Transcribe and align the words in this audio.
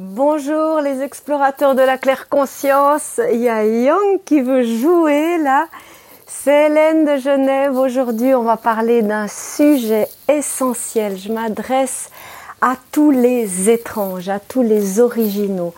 Bonjour 0.00 0.80
les 0.80 1.02
explorateurs 1.02 1.74
de 1.74 1.82
la 1.82 1.98
claire 1.98 2.28
conscience. 2.28 3.20
Il 3.32 3.40
y 3.40 3.48
a 3.48 3.64
Young 3.64 4.20
qui 4.24 4.40
veut 4.40 4.62
jouer 4.62 5.38
là. 5.38 5.66
C'est 6.24 6.66
Hélène 6.66 7.04
de 7.04 7.20
Genève. 7.20 7.76
Aujourd'hui, 7.76 8.32
on 8.32 8.44
va 8.44 8.56
parler 8.56 9.02
d'un 9.02 9.26
sujet 9.26 10.06
essentiel. 10.28 11.18
Je 11.18 11.32
m'adresse 11.32 12.10
à 12.60 12.76
tous 12.92 13.10
les 13.10 13.70
étranges, 13.70 14.28
à 14.28 14.38
tous 14.38 14.62
les 14.62 15.00
originaux, 15.00 15.74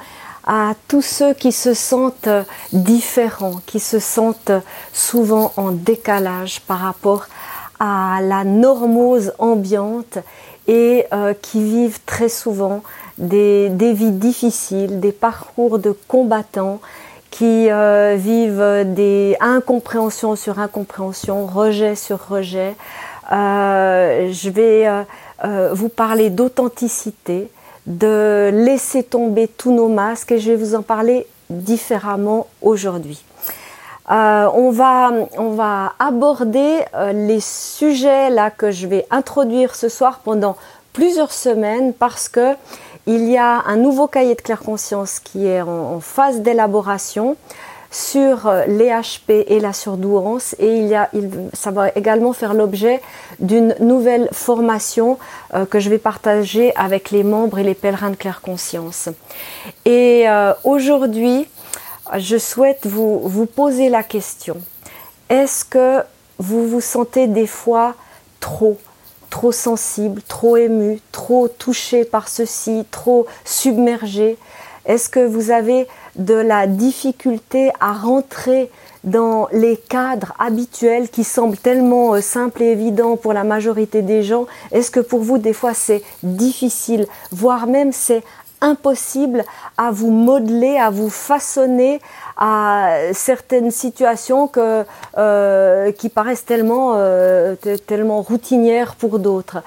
à 0.47 0.75
tous 0.87 1.01
ceux 1.01 1.33
qui 1.33 1.51
se 1.51 1.73
sentent 1.73 2.29
différents, 2.75 3.63
qui 3.65 3.81
se 3.81 3.99
sentent 3.99 4.53
souvent 4.93 5.51
en 5.57 5.71
décalage 5.71 6.61
par 6.61 6.81
rapport 6.81 7.25
à 7.79 8.19
la 8.21 8.45
normose 8.45 9.33
ambiante 9.39 10.19
et 10.69 11.07
euh, 11.15 11.33
qui 11.41 11.65
vivent 11.65 12.01
très 12.05 12.29
souvent 12.29 12.83
des, 13.21 13.93
vies 13.93 14.13
difficiles, 14.13 15.01
des 15.01 15.13
parcours 15.13 15.79
de 15.79 15.95
combattants 16.09 16.81
qui 17.31 17.71
euh, 17.71 18.17
vivent 18.19 18.85
des 18.95 19.37
incompréhensions 19.41 20.35
sur 20.37 20.59
incompréhensions, 20.59 21.47
rejet 21.47 21.95
sur 21.95 22.29
rejet. 22.29 22.75
Euh, 23.31 24.31
je 24.33 24.51
vais 24.51 24.89
euh, 25.45 25.71
vous 25.73 25.89
parler 25.89 26.31
d'authenticité, 26.31 27.49
de 27.87 28.51
laisser 28.53 29.03
tomber 29.05 29.47
tous 29.47 29.73
nos 29.73 29.89
masques 29.89 30.33
et 30.33 30.41
je 30.41 30.51
vais 30.51 30.57
vous 30.57 30.75
en 30.75 30.83
parler 30.83 31.27
différemment 31.51 32.47
aujourd'hui. 32.63 33.23
on, 34.09 34.71
va, 34.73 35.13
on 35.39 35.51
va 35.51 35.93
aborder 35.99 36.81
les 37.13 37.41
sujets 37.41 38.31
là 38.31 38.51
que 38.51 38.71
je 38.71 38.87
vais 38.89 39.07
introduire 39.11 39.75
ce 39.75 39.89
soir 39.89 40.21
pendant 40.25 40.57
plusieurs 40.93 41.33
semaines 41.33 41.93
parce 41.93 42.29
que 42.29 42.55
il 43.11 43.29
y 43.29 43.37
a 43.37 43.65
un 43.67 43.77
nouveau 43.77 44.07
cahier 44.07 44.37
de 44.37 44.41
claire 44.41 44.61
conscience 44.61 45.19
qui 45.19 45.45
est 45.47 45.63
en, 45.63 45.99
phase 45.99 46.43
d'élaboration 46.43 47.37
sur 47.91 48.47
euh, 48.47 48.67
les 48.67 48.87
HP 48.87 49.47
et 49.49 49.59
la 49.59 49.73
surdouance 49.73 50.55
et 50.61 50.77
il 50.77 50.97
ça 51.53 51.73
va 51.73 51.89
également 51.97 52.33
faire 52.33 52.55
l'objet 52.55 53.03
d'une 53.41 53.75
nouvelle 53.81 54.29
formation 54.31 55.19
euh, 55.55 55.67
que 55.67 55.81
je 55.81 55.91
vais 55.91 55.99
partager 55.99 56.73
avec 56.77 57.11
les 57.11 57.25
membres 57.25 57.59
et 57.59 57.65
les 57.65 57.75
pèlerins 57.75 58.11
de 58.11 58.15
claire 58.15 58.43
conscience. 58.43 59.09
Et 59.85 60.29
euh, 60.29 60.53
aujourd'hui, 60.63 61.49
je 62.17 62.39
souhaite 62.39 62.87
vous 62.87 63.47
poser 63.47 63.89
la 63.89 64.05
question, 64.05 64.57
est-ce 65.29 65.65
que 65.65 66.03
vous 66.39 66.69
vous 66.69 66.81
sentez 66.81 67.27
des 67.27 67.49
fois 67.49 67.95
trop 68.39 68.79
trop 69.31 69.53
sensible, 69.53 70.21
trop 70.23 70.57
ému, 70.57 71.01
trop 71.13 71.49
touché 71.49 72.05
par 72.05 72.29
ceci, 72.29 72.85
trop 72.91 73.27
submergé. 73.45 74.37
Est-ce 74.87 75.09
que 75.09 75.25
vous 75.25 75.51
avez 75.51 75.87
de 76.17 76.35
la 76.35 76.67
difficulté 76.67 77.71
à 77.81 77.93
rentrer 77.93 78.71
dans 79.05 79.49
les 79.53 79.77
cadres 79.77 80.35
habituels 80.39 81.09
qui 81.09 81.25
semblent 81.25 81.57
tellement 81.57 82.15
euh, 82.15 82.21
simples 82.21 82.63
et 82.63 82.73
évidents 82.73 83.17
pour 83.17 83.33
la 83.33 83.45
majorité 83.45 84.03
des 84.03 84.23
gens? 84.23 84.47
Est-ce 84.73 84.91
que 84.91 85.01
pour 85.01 85.21
vous, 85.21 85.39
des 85.39 85.53
fois, 85.53 85.75
c'est 85.75 86.03
difficile, 86.23 87.07
voire 87.31 87.67
même 87.67 87.93
c'est 87.93 88.23
impossible 88.61 89.45
à 89.77 89.91
vous 89.91 90.11
modeler, 90.11 90.77
à 90.77 90.91
vous 90.91 91.11
façonner 91.11 92.01
à 92.37 93.13
certaines 93.13 93.71
situations 93.71 94.49
que, 94.49 94.85
euh, 95.19 95.93
qui 95.93 96.09
paraissent 96.09 96.45
tellement, 96.45 96.93
euh, 96.97 97.55
tellement 97.87 98.23
routinières 98.23 98.97
pour 98.97 99.19
d'autres. 99.19 99.63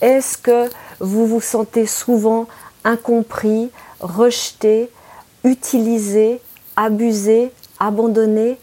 Est-ce 0.00 0.36
que 0.38 0.68
vous 1.00 1.26
vous 1.26 1.40
sentez 1.40 1.86
souvent 1.86 2.46
incompris, 2.84 3.70
rejeté, 4.00 4.90
utilisé, 5.44 6.40
abusé, 6.76 7.52
abandonné? 7.80 8.58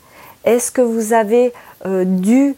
Est-ce 0.46 0.72
que 0.72 0.82
vous 0.82 1.14
avez 1.14 1.54
euh, 1.86 2.04
dû, 2.06 2.56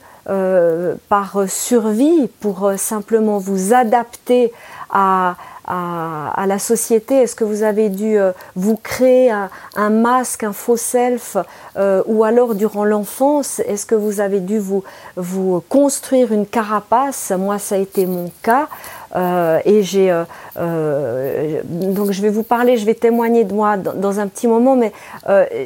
par 1.07 1.47
survie, 1.47 2.27
pour 2.39 2.71
simplement 2.77 3.37
vous 3.37 3.75
adapter 3.75 4.51
à, 4.89 5.35
à, 5.67 6.45
la 6.47 6.59
société 6.59 7.21
Est-ce 7.21 7.35
que 7.35 7.43
vous 7.43 7.63
avez 7.63 7.89
dû 7.89 8.17
euh, 8.17 8.31
vous 8.55 8.77
créer 8.77 9.31
un, 9.31 9.89
masque, 9.89 10.43
un 10.43 10.53
faux 10.53 10.77
self 10.77 11.37
euh, 11.77 12.03
Ou 12.05 12.23
alors 12.23 12.55
durant 12.55 12.85
l'enfance, 12.85 13.59
est-ce 13.59 13.85
que 13.85 13.95
vous 13.95 14.19
avez 14.19 14.39
dû 14.39 14.59
vous, 14.59 14.83
vous 15.15 15.63
construire 15.67 16.31
une 16.31 16.45
carapace? 16.45 17.31
Moi, 17.37 17.59
ça 17.59 17.75
a 17.75 17.77
été 17.79 18.05
mon 18.05 18.31
cas. 18.43 18.67
Euh, 19.15 19.59
et 19.63 19.81
j'ai 19.83 20.11
euh, 20.11 20.23
euh, 20.57 21.61
donc 21.65 22.11
je 22.11 22.21
vais 22.21 22.29
vous 22.29 22.43
parler, 22.43 22.77
je 22.77 22.85
vais 22.85 22.95
témoigner 22.95 23.45
de 23.45 23.53
moi 23.53 23.77
dans, 23.77 24.19
un 24.19 24.27
petit 24.27 24.47
moment, 24.47 24.75
mais 24.75 24.91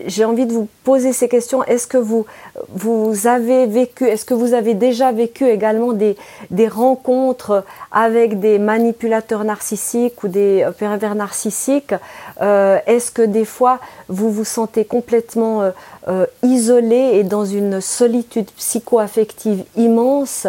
j'ai 0.08 0.26
envie 0.26 0.46
de 0.46 0.54
vous 0.54 0.68
poser 0.84 1.14
ces 1.14 1.28
questions. 1.28 1.64
Est-ce 1.64 1.88
que 1.88 1.98
vous 1.98 2.26
vous 2.70 3.28
avez 3.28 3.66
vécu, 3.66 4.06
est-ce 4.06 4.26
que 4.26 4.34
vous 4.34 4.54
avez 4.54 4.74
déjà 4.74 5.12
vécu 5.12 5.46
également 5.48 5.94
des 5.94 6.16
des 6.52 6.68
rencontres 6.68 7.64
avec 7.92 8.40
des 8.40 8.60
manipulateurs 8.60 9.44
narcissiques 9.44 10.24
ou 10.24 10.28
des 10.28 10.68
pervers 10.78 11.16
narcissiques? 11.16 11.94
Est-ce 12.40 13.12
que 13.12 13.22
des 13.22 13.46
fois 13.46 13.80
vous 14.08 14.32
vous 14.32 14.46
sentez 14.46 14.86
complètement 14.86 15.72
isolé 16.44 17.12
et 17.14 17.24
dans 17.24 17.46
une 17.46 17.82
solitude 17.82 18.50
psycho-affective 18.52 19.64
immense? 19.76 20.48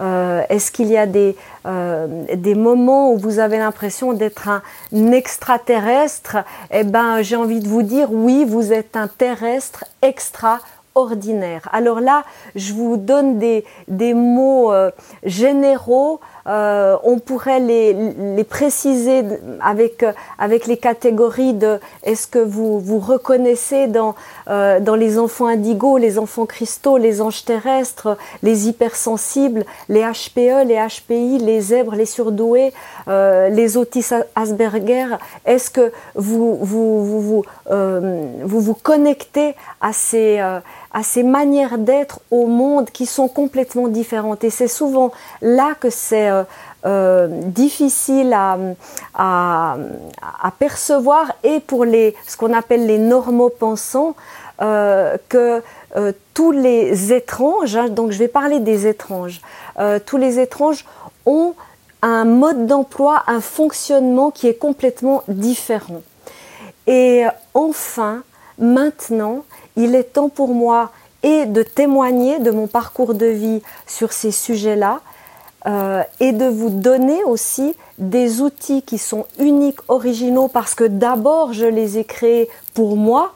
Euh, 0.00 0.42
est-ce 0.48 0.70
qu'il 0.70 0.88
y 0.88 0.96
a 0.96 1.06
des, 1.06 1.36
euh, 1.66 2.06
des 2.34 2.54
moments 2.54 3.12
où 3.12 3.18
vous 3.18 3.38
avez 3.38 3.58
l'impression 3.58 4.12
d'être 4.12 4.48
un 4.48 5.12
extraterrestre? 5.12 6.38
Eh 6.70 6.84
ben, 6.84 7.22
j'ai 7.22 7.36
envie 7.36 7.60
de 7.60 7.68
vous 7.68 7.82
dire, 7.82 8.12
oui, 8.12 8.44
vous 8.46 8.72
êtes 8.72 8.96
un 8.96 9.08
terrestre 9.08 9.84
extraordinaire. 10.02 11.68
Alors 11.72 12.00
là, 12.00 12.24
je 12.54 12.72
vous 12.72 12.96
donne 12.96 13.38
des, 13.38 13.64
des 13.88 14.14
mots 14.14 14.72
euh, 14.72 14.90
généraux 15.24 16.20
euh, 16.50 16.96
on 17.04 17.20
pourrait 17.20 17.60
les, 17.60 18.44
préciser 18.44 19.22
avec, 19.60 20.04
avec 20.38 20.66
les 20.66 20.76
catégories 20.76 21.54
de 21.54 21.78
est-ce 22.02 22.26
que 22.26 22.40
vous 22.40 22.80
vous 22.80 22.98
reconnaissez 22.98 23.86
dans, 23.86 24.16
euh, 24.48 24.80
dans 24.80 24.96
les 24.96 25.18
enfants 25.18 25.46
indigos, 25.46 25.96
les 25.96 26.18
enfants 26.18 26.46
cristaux, 26.46 26.96
les 26.96 27.20
anges 27.20 27.44
terrestres, 27.44 28.18
les 28.42 28.68
hypersensibles, 28.68 29.64
les 29.88 30.02
HPE, 30.02 30.66
les 30.66 30.78
HPI, 30.88 31.38
les 31.38 31.60
zèbres, 31.60 31.94
les 31.94 32.06
surdoués, 32.06 32.72
euh, 33.06 33.48
les 33.48 33.76
autistes 33.76 34.14
Asperger. 34.34 35.06
Est-ce 35.44 35.70
que 35.70 35.92
vous 36.16 36.56
vous, 36.56 37.04
vous, 37.04 37.20
vous, 37.20 37.44
vous, 37.70 38.60
vous 38.60 38.74
connectez 38.74 39.54
à 39.80 39.92
ces 39.92 40.40
à 40.92 41.02
ces 41.02 41.22
manières 41.22 41.78
d'être 41.78 42.20
au 42.30 42.46
monde 42.46 42.90
qui 42.90 43.06
sont 43.06 43.28
complètement 43.28 43.88
différentes. 43.88 44.42
Et 44.44 44.50
c'est 44.50 44.68
souvent 44.68 45.12
là 45.40 45.74
que 45.78 45.88
c'est 45.90 46.30
euh, 46.30 46.42
euh, 46.84 47.28
difficile 47.30 48.36
à, 49.14 49.76
percevoir 50.58 51.32
et 51.44 51.60
pour 51.60 51.84
les, 51.84 52.16
ce 52.26 52.36
qu'on 52.36 52.52
appelle 52.52 52.86
les 52.86 52.98
normaux 52.98 53.50
pensants, 53.50 54.14
euh, 54.62 55.16
que 55.28 55.62
tous 56.34 56.52
les 56.52 57.12
étranges, 57.12 57.76
hein, 57.76 57.88
donc 57.88 58.12
je 58.12 58.18
vais 58.18 58.28
parler 58.28 58.60
des 58.60 58.86
étranges, 58.86 59.40
tous 60.06 60.18
les 60.18 60.38
étranges 60.38 60.84
ont 61.26 61.54
un 62.02 62.24
mode 62.24 62.66
d'emploi, 62.66 63.24
un 63.26 63.40
fonctionnement 63.40 64.30
qui 64.30 64.46
est 64.46 64.54
complètement 64.54 65.22
différent. 65.26 66.02
Et 66.86 67.24
enfin, 67.54 68.22
maintenant, 68.58 69.44
il 69.80 69.94
est 69.94 70.12
temps 70.12 70.28
pour 70.28 70.54
moi 70.54 70.90
et 71.22 71.46
de 71.46 71.62
témoigner 71.62 72.38
de 72.38 72.50
mon 72.50 72.66
parcours 72.66 73.14
de 73.14 73.26
vie 73.26 73.62
sur 73.86 74.12
ces 74.12 74.30
sujets-là 74.30 75.00
euh, 75.66 76.02
et 76.20 76.32
de 76.32 76.46
vous 76.46 76.70
donner 76.70 77.22
aussi 77.24 77.74
des 77.98 78.40
outils 78.40 78.82
qui 78.82 78.96
sont 78.96 79.26
uniques, 79.38 79.80
originaux, 79.88 80.48
parce 80.48 80.74
que 80.74 80.84
d'abord 80.84 81.52
je 81.52 81.66
les 81.66 81.98
ai 81.98 82.04
créés 82.04 82.48
pour 82.72 82.96
moi, 82.96 83.34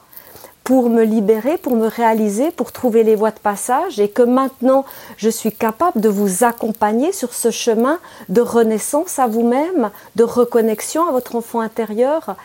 pour 0.64 0.88
me 0.88 1.04
libérer, 1.04 1.58
pour 1.58 1.76
me 1.76 1.86
réaliser, 1.86 2.50
pour 2.50 2.72
trouver 2.72 3.02
les 3.04 3.14
voies 3.14 3.30
de 3.30 3.38
passage 3.38 4.00
et 4.00 4.08
que 4.08 4.22
maintenant 4.22 4.86
je 5.18 5.28
suis 5.28 5.52
capable 5.52 6.00
de 6.00 6.08
vous 6.08 6.42
accompagner 6.42 7.12
sur 7.12 7.34
ce 7.34 7.50
chemin 7.50 7.98
de 8.30 8.40
renaissance 8.40 9.18
à 9.18 9.26
vous-même, 9.26 9.90
de 10.16 10.24
reconnexion 10.24 11.06
à 11.06 11.12
votre 11.12 11.36
enfant 11.36 11.60
intérieur 11.60 12.36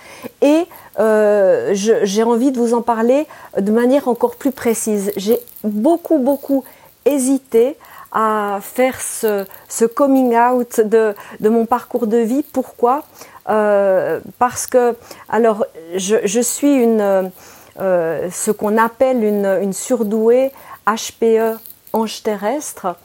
et 0.42 0.66
euh, 1.00 1.72
j'ai 1.74 2.24
envie 2.24 2.52
de 2.52 2.60
vous 2.60 2.74
en 2.74 2.82
parler 2.82 3.26
de 3.58 3.72
manière 3.72 4.10
encore 4.10 4.36
plus 4.36 4.52
précise. 4.52 5.14
J'ai 5.16 5.40
beaucoup 5.64 6.18
beaucoup 6.18 6.66
hésité 7.06 7.78
à 8.12 8.60
faire 8.62 9.00
ce, 9.00 9.46
ce 9.70 9.86
coming 9.86 10.36
out 10.36 10.82
de, 10.82 11.16
de, 11.40 11.50
mon 11.50 11.66
parcours 11.66 12.08
de 12.08 12.18
vie. 12.18 12.44
Pourquoi? 12.44 13.04
Euh, 13.50 14.20
Parce 14.40 14.68
que 14.68 14.96
alors 15.30 15.66
je, 15.96 16.18
je 16.26 16.42
suis 16.42 16.74
une 16.74 17.32
euh, 17.80 18.28
ce 18.32 18.52
qu'on 18.52 18.78
appelle 18.78 19.24
une, 19.24 19.74
surdouée 19.74 20.52
HPE 20.86 21.58
ange 21.94 22.24
terrestre. 22.24 22.96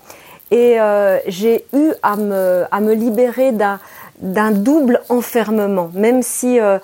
Et 0.51 0.81
euh, 0.81 1.19
j'ai 1.27 1.65
eu 1.73 1.93
à 2.03 2.17
me, 2.17 2.65
à 2.71 2.81
me 2.81 2.93
libérer 2.93 3.53
d'un 3.53 4.51
double 4.51 5.01
enfermement, 5.09 5.91
même 5.95 6.23
si 6.23 6.59
euh, 6.61 6.79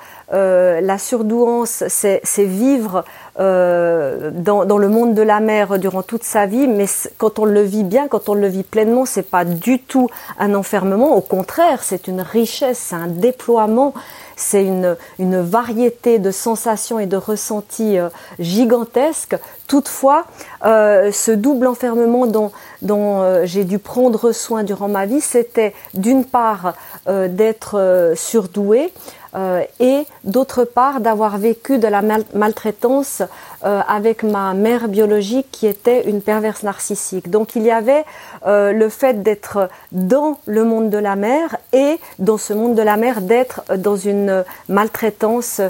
la 0.80 0.98
surdouance, 0.98 1.84
c'est 1.88 2.20
vivre 2.38 3.04
dans, 3.38 4.64
dans, 4.64 4.78
le 4.78 4.88
monde 4.88 5.14
de 5.14 5.22
la 5.22 5.40
mer 5.40 5.78
durant 5.78 6.02
toute 6.02 6.24
sa 6.24 6.46
vie, 6.46 6.68
mais 6.68 6.86
quand 7.16 7.38
on 7.38 7.44
le 7.44 7.62
vit 7.62 7.84
bien, 7.84 8.08
quand 8.08 8.28
on 8.28 8.34
le 8.34 8.48
vit 8.48 8.64
pleinement, 8.64 9.06
c'est 9.06 9.28
pas 9.28 9.44
du 9.44 9.78
tout 9.78 10.08
un 10.38 10.54
enfermement. 10.54 11.16
Au 11.16 11.22
contraire, 11.22 11.82
c'est 11.82 12.06
une 12.08 12.20
richesse, 12.20 12.78
c'est 12.78 12.96
un 12.96 13.06
déploiement, 13.06 13.94
c'est 14.40 14.64
une, 14.64 14.96
variété 15.18 16.18
de 16.18 16.30
sensations 16.30 16.98
et 16.98 17.06
de 17.06 17.16
ressentis 17.16 17.98
euh, 17.98 18.08
gigantesques. 18.38 19.36
Toutefois, 19.66 20.24
euh, 20.64 21.12
ce 21.12 21.30
double 21.30 21.66
enfermement 21.66 22.26
dont, 22.26 22.50
euh, 22.92 23.42
j'ai 23.44 23.64
dû 23.64 23.78
prendre 23.78 24.32
soin 24.32 24.64
durant 24.64 24.88
ma 24.88 25.06
vie, 25.06 25.20
c'était 25.20 25.74
d'une 25.94 26.24
part 26.24 26.74
d'être 27.06 28.12
surdoué, 28.14 28.92
euh, 29.36 29.62
et 29.78 30.06
d'autre 30.24 30.64
part 30.64 31.00
d'avoir 31.00 31.38
vécu 31.38 31.78
de 31.78 31.86
la 31.86 32.02
maltraitance 32.34 33.22
euh, 33.64 33.80
avec 33.86 34.24
ma 34.24 34.54
mère 34.54 34.88
biologique 34.88 35.46
qui 35.52 35.68
était 35.68 36.08
une 36.08 36.20
perverse 36.20 36.64
narcissique. 36.64 37.30
Donc 37.30 37.54
il 37.54 37.62
y 37.62 37.70
avait 37.70 38.04
euh, 38.46 38.72
le 38.72 38.88
fait 38.88 39.22
d'être 39.22 39.68
dans 39.92 40.40
le 40.46 40.64
monde 40.64 40.90
de 40.90 40.98
la 40.98 41.14
mère 41.14 41.56
et 41.72 42.00
dans 42.18 42.38
ce 42.38 42.52
monde 42.52 42.74
de 42.74 42.82
la 42.82 42.96
mère 42.96 43.20
d'être 43.20 43.62
dans 43.76 43.96
une 43.96 44.44
maltraitance 44.68 45.60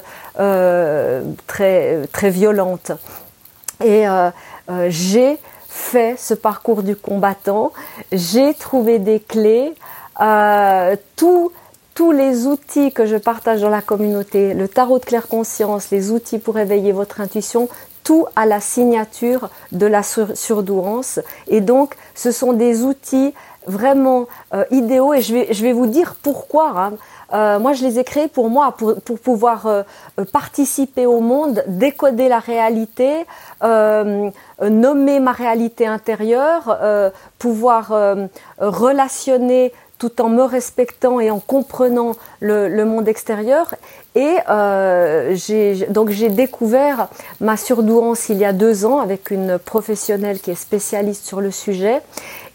très 1.46 2.06
très 2.12 2.30
violente. 2.30 2.92
Et 3.84 4.06
j'ai 4.88 5.38
fait 5.68 6.18
ce 6.18 6.32
parcours 6.32 6.82
du 6.82 6.96
combattant, 6.96 7.72
j'ai 8.10 8.54
trouvé 8.54 8.98
des 8.98 9.20
clés, 9.20 9.74
tout 11.16 11.52
tous 12.00 12.12
les 12.12 12.46
outils 12.46 12.92
que 12.92 13.04
je 13.04 13.16
partage 13.16 13.60
dans 13.60 13.68
la 13.68 13.82
communauté, 13.82 14.54
le 14.54 14.68
tarot 14.68 14.98
de 14.98 15.04
claire 15.04 15.28
conscience, 15.28 15.90
les 15.90 16.10
outils 16.10 16.38
pour 16.38 16.58
éveiller 16.58 16.92
votre 16.92 17.20
intuition, 17.20 17.68
tout 18.04 18.24
à 18.36 18.46
la 18.46 18.58
signature 18.58 19.50
de 19.72 19.84
la 19.84 20.02
surdouance. 20.02 21.20
Et 21.46 21.60
donc, 21.60 21.96
ce 22.14 22.30
sont 22.30 22.54
des 22.54 22.84
outils 22.84 23.34
vraiment 23.66 24.28
euh, 24.54 24.64
idéaux 24.70 25.12
et 25.12 25.20
je 25.20 25.34
vais, 25.34 25.52
je 25.52 25.62
vais 25.62 25.74
vous 25.74 25.84
dire 25.84 26.14
pourquoi. 26.22 26.72
Hein. 26.74 26.92
Euh, 27.34 27.58
moi, 27.58 27.74
je 27.74 27.84
les 27.84 27.98
ai 27.98 28.04
créés 28.04 28.28
pour 28.28 28.48
moi, 28.48 28.72
pour, 28.72 28.98
pour 29.02 29.18
pouvoir 29.18 29.66
euh, 29.66 29.82
participer 30.32 31.04
au 31.04 31.20
monde, 31.20 31.62
décoder 31.66 32.28
la 32.28 32.38
réalité, 32.38 33.26
nommer 33.62 35.20
ma 35.20 35.32
réalité 35.32 35.86
intérieure, 35.86 36.78
pouvoir 37.38 37.92
relationner 38.58 39.74
tout 40.00 40.22
en 40.22 40.30
me 40.30 40.42
respectant 40.42 41.20
et 41.20 41.30
en 41.30 41.38
comprenant 41.38 42.16
le, 42.40 42.84
monde 42.84 43.06
extérieur. 43.06 43.74
Et 44.16 44.36
euh, 44.48 45.36
donc 45.90 46.08
j'ai 46.08 46.30
découvert 46.30 47.08
ma 47.40 47.56
surdouance 47.58 48.30
il 48.30 48.38
y 48.38 48.46
a 48.46 48.54
deux 48.54 48.86
ans 48.86 48.98
avec 48.98 49.30
une 49.30 49.58
professionnelle 49.58 50.40
qui 50.40 50.50
est 50.50 50.56
spécialiste 50.56 51.26
sur 51.26 51.42
le 51.42 51.50
sujet. 51.50 52.00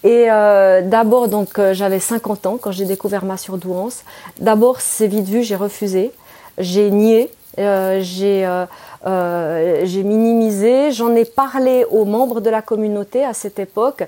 Et 0.03 0.25
euh, 0.29 0.81
d'abord, 0.81 1.27
donc 1.27 1.59
euh, 1.59 1.73
j'avais 1.73 1.99
50 1.99 2.47
ans 2.47 2.57
quand 2.59 2.71
j'ai 2.71 2.85
découvert 2.85 3.23
ma 3.23 3.37
surdouance. 3.37 4.03
D'abord, 4.39 4.81
c'est 4.81 5.07
vite 5.07 5.27
vu, 5.27 5.43
j'ai 5.43 5.55
refusé, 5.55 6.11
j'ai 6.57 6.89
nié, 6.89 7.29
euh, 7.59 7.99
j'ai 8.01 8.43
euh, 9.07 9.81
j'ai 9.83 10.03
minimisé, 10.03 10.91
j'en 10.91 11.13
ai 11.13 11.25
parlé 11.25 11.85
aux 11.91 12.05
membres 12.05 12.41
de 12.41 12.49
la 12.49 12.63
communauté 12.63 13.23
à 13.23 13.33
cette 13.33 13.59
époque 13.59 14.03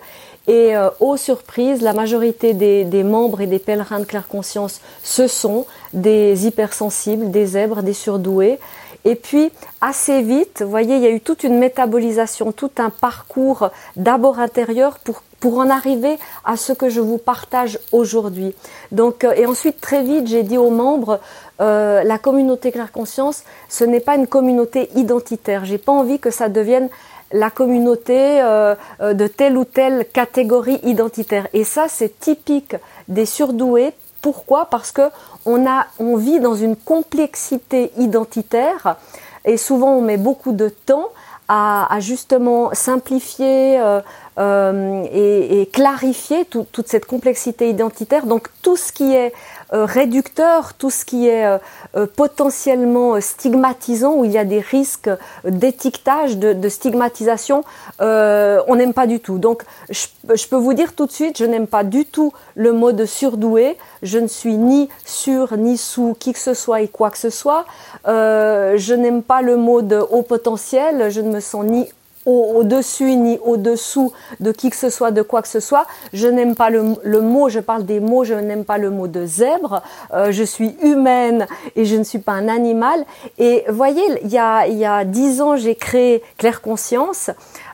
et 0.47 0.75
euh, 0.75 0.89
aux 1.01 1.17
surprises, 1.17 1.81
la 1.81 1.94
majorité 1.94 2.53
des, 2.53 2.85
des, 2.85 3.03
membres 3.03 3.41
et 3.41 3.47
des 3.47 3.59
pèlerins 3.59 3.99
de 3.99 4.05
claire 4.05 4.27
conscience, 4.27 4.79
ce 5.03 5.27
sont 5.27 5.65
des 5.94 6.47
hypersensibles, 6.47 7.31
des 7.31 7.45
zèbres, 7.45 7.83
des 7.83 7.94
surdoués. 7.94 8.57
Et 9.03 9.15
puis, 9.15 9.51
assez 9.81 10.21
vite, 10.21 10.61
vous 10.61 10.69
voyez, 10.69 10.95
il 10.95 11.01
y 11.01 11.05
a 11.05 11.11
eu 11.11 11.21
toute 11.21 11.44
une 11.44 11.57
métabolisation, 11.59 12.51
tout 12.51 12.71
un 12.77 12.89
parcours 12.89 13.69
d'abord 13.95 14.39
intérieur 14.39 14.99
pour, 14.99 15.21
pour 15.39 15.59
en 15.59 15.69
arriver 15.69 16.17
à 16.45 16.57
ce 16.57 16.73
que 16.73 16.89
je 16.89 17.01
vous 17.01 17.17
partage 17.17 17.79
aujourd'hui. 17.91 18.55
Donc, 18.91 19.23
euh, 19.23 19.33
et 19.33 19.45
ensuite, 19.45 19.81
très 19.81 20.01
vite, 20.01 20.27
j'ai 20.27 20.43
dit 20.43 20.57
aux 20.57 20.71
membres, 20.71 21.19
euh, 21.59 22.03
la 22.03 22.17
communauté 22.17 22.71
Claire 22.71 22.91
Conscience, 22.91 23.43
ce 23.69 23.83
n'est 23.83 24.00
pas 24.00 24.15
une 24.15 24.27
communauté 24.27 24.89
identitaire. 24.95 25.65
J'ai 25.65 25.77
pas 25.77 25.91
envie 25.91 26.19
que 26.19 26.31
ça 26.31 26.50
devienne 26.50 26.89
la 27.31 27.50
communauté 27.50 28.41
euh, 28.41 28.75
euh, 29.01 29.13
de 29.13 29.27
telle 29.27 29.57
ou 29.57 29.65
telle 29.65 30.06
catégorie 30.06 30.79
identitaire. 30.83 31.47
Et 31.53 31.63
ça, 31.63 31.88
c'est 31.89 32.19
typique 32.19 32.75
des 33.07 33.25
surdoués. 33.25 33.94
Pourquoi? 34.21 34.65
Parce 34.65 34.91
que 34.91 35.09
on 35.45 35.65
a, 35.65 35.88
on 36.00 36.15
vit 36.15 36.39
dans 36.39 36.56
une 36.56 36.75
complexité 36.75 37.91
identitaire 37.97 38.97
et 39.45 39.57
souvent 39.57 39.94
on 39.94 40.01
met 40.01 40.18
beaucoup 40.18 40.51
de 40.51 40.69
temps 40.69 41.09
à, 41.47 41.88
justement 42.00 42.71
simplifier 42.74 43.79
euh, 43.79 44.01
et, 44.39 45.69
clarifier 45.74 46.45
toute 46.45 46.88
cette 46.88 47.06
complexité 47.06 47.69
identitaire. 47.69 48.25
Donc 48.25 48.50
tout 48.62 48.78
ce 48.78 48.92
qui 48.92 49.13
est 49.13 49.34
euh, 49.74 49.84
réducteur, 49.84 50.75
tout 50.75 50.89
ce 50.89 51.04
qui 51.04 51.28
est 51.28 51.45
euh, 51.45 51.57
euh, 51.98 52.07
potentiellement 52.07 53.19
stigmatisant, 53.19 54.13
où 54.13 54.24
il 54.24 54.31
y 54.31 54.38
a 54.38 54.45
des 54.45 54.62
risques 54.62 55.10
d'étiquetage, 55.44 56.38
de, 56.38 56.69
stigmatisation, 56.69 57.66
on 58.00 58.75
n'aime 58.75 58.94
pas 58.94 59.07
du 59.07 59.19
tout. 59.19 59.39
Donc 59.39 59.63
je, 59.89 60.48
peux 60.48 60.56
vous 60.56 60.74
dire 60.74 60.94
tout 60.94 61.06
de 61.06 61.12
suite, 61.12 61.38
je 61.38 61.44
n'aime 61.44 61.68
pas 61.68 61.84
du 61.84 62.06
tout 62.06 62.31
le 62.56 62.72
mot 62.72 62.94
de 62.94 63.06
surdoué. 63.06 63.78
Je 64.04 64.19
ne 64.19 64.28
suis 64.28 64.56
ni 64.56 64.88
sur 65.06 65.57
ni 65.57 65.78
sous 65.78 66.16
qui 66.18 66.31
que 66.31 66.39
ce 66.39 66.54
soit 66.54 66.81
et 66.81 66.88
quoi 66.88 67.12
que 67.12 67.18
ce 67.18 67.30
soit. 67.30 67.66
je 68.06 68.94
n'aime 68.94 69.22
pas 69.22 69.42
le 69.42 69.57
mot 69.57 69.81
de 69.81 69.98
haut 69.98 70.22
potentiel. 70.22 71.10
Je 71.12 71.19
ne 71.19 71.30
me 71.30 71.39
sens 71.42 71.66
ni 71.66 71.89
au-dessus 72.27 73.15
ni 73.15 73.39
au-dessous 73.44 74.12
de 74.39 74.51
qui 74.51 74.69
que 74.69 74.75
ce 74.75 74.89
soit, 74.89 75.12
de 75.12 75.21
quoi 75.21 75.41
que 75.41 75.47
ce 75.47 75.59
soit. 75.59 75.88
Je 76.13 76.27
n'aime 76.27 76.56
pas 76.56 76.69
le, 76.69 77.21
mot, 77.21 77.50
je 77.50 77.59
parle 77.59 77.85
des 77.85 78.00
mots, 78.00 78.24
je 78.24 78.33
n'aime 78.33 78.65
pas 78.65 78.77
le 78.77 78.89
mot 78.89 79.07
de 79.07 79.25
zèbre. 79.25 79.81
Euh, 80.13 80.31
je 80.31 80.44
suis 80.44 80.75
humaine 80.81 81.47
et 81.75 81.85
je 81.85 81.95
ne 81.95 82.03
suis 82.03 82.19
pas 82.19 82.33
un 82.33 82.47
animal. 82.47 83.06
Et 83.38 83.63
voyez, 83.69 84.03
il 84.24 84.29
y 84.29 84.38
a, 84.38 84.68
il 84.68 84.77
y 84.77 84.85
a 84.85 85.06
dix 85.06 85.41
ans, 85.41 85.56
j'ai 85.56 85.75
créé 85.75 86.21
Claire 86.38 86.62
Conscience. 86.62 87.29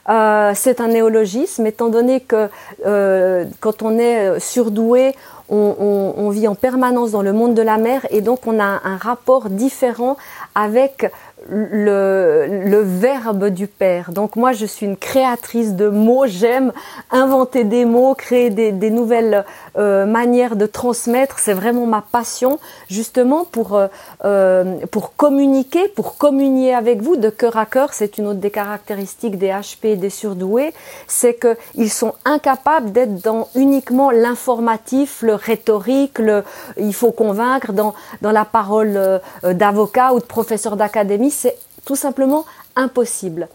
Euh, 0.09 0.51
c'est 0.53 0.81
un 0.81 0.89
néologisme, 0.89 1.65
étant 1.65 1.87
donné 1.87 2.19
que 2.19 2.49
euh, 2.85 3.45
quand 3.61 3.81
on 3.81 3.97
est 3.97 4.39
surdoué, 4.39 5.15
on, 5.49 5.75
on, 5.79 6.13
on, 6.17 6.29
vit 6.29 6.47
en 6.47 6.55
permanence 6.55 7.11
dans 7.11 7.21
le 7.21 7.33
monde 7.33 7.53
de 7.53 7.61
la 7.61 7.77
mer 7.77 8.05
et 8.09 8.21
donc 8.21 8.47
on 8.47 8.59
a 8.59 8.81
un 8.83 8.97
rapport 8.97 9.49
différent 9.49 10.17
avec 10.55 11.11
le, 11.49 12.47
le, 12.65 12.79
verbe 12.81 13.49
du 13.49 13.67
Père. 13.67 14.11
Donc 14.11 14.35
moi, 14.35 14.53
je 14.53 14.65
suis 14.65 14.85
une 14.85 14.97
créatrice 14.97 15.73
de 15.73 15.89
mots. 15.89 16.25
J'aime 16.25 16.71
inventer 17.11 17.63
des 17.63 17.85
mots, 17.85 18.15
créer 18.15 18.49
des, 18.49 18.71
des 18.71 18.89
nouvelles 18.89 19.45
euh, 19.77 20.05
manières 20.05 20.55
de 20.55 20.65
transmettre. 20.65 21.39
C'est 21.39 21.53
vraiment 21.53 21.85
ma 21.85 22.01
passion, 22.01 22.59
justement 22.89 23.45
pour 23.45 23.75
euh, 23.75 23.87
euh 24.25 24.63
pour 24.91 25.15
communiquer, 25.15 25.87
pour 25.89 26.17
communier 26.17 26.73
avec 26.73 27.01
vous 27.01 27.15
de 27.15 27.29
cœur 27.29 27.57
à 27.57 27.65
cœur. 27.65 27.93
C'est 27.93 28.17
une 28.17 28.27
autre 28.27 28.39
des 28.39 28.51
caractéristiques 28.51 29.37
des 29.37 29.49
HP 29.49 29.97
des 29.97 30.09
surdoués, 30.09 30.73
c'est 31.07 31.33
que 31.33 31.57
ils 31.75 31.89
sont 31.89 32.13
incapables 32.25 32.91
d'être 32.91 33.21
dans 33.21 33.49
uniquement 33.55 34.11
l'informatif, 34.11 35.21
le 35.21 35.35
rhétorique, 35.35 36.19
le 36.19 36.43
il 36.77 36.93
faut 36.93 37.11
convaincre 37.11 37.73
dans 37.73 37.93
dans 38.21 38.31
la 38.31 38.45
parole 38.45 38.93
euh, 38.95 39.19
d'avocat 39.43 40.13
ou 40.13 40.19
de 40.19 40.25
professeur 40.25 40.75
d'académie 40.75 41.32
c'est 41.33 41.57
tout 41.85 41.95
simplement 41.95 42.45
impossible. 42.75 43.47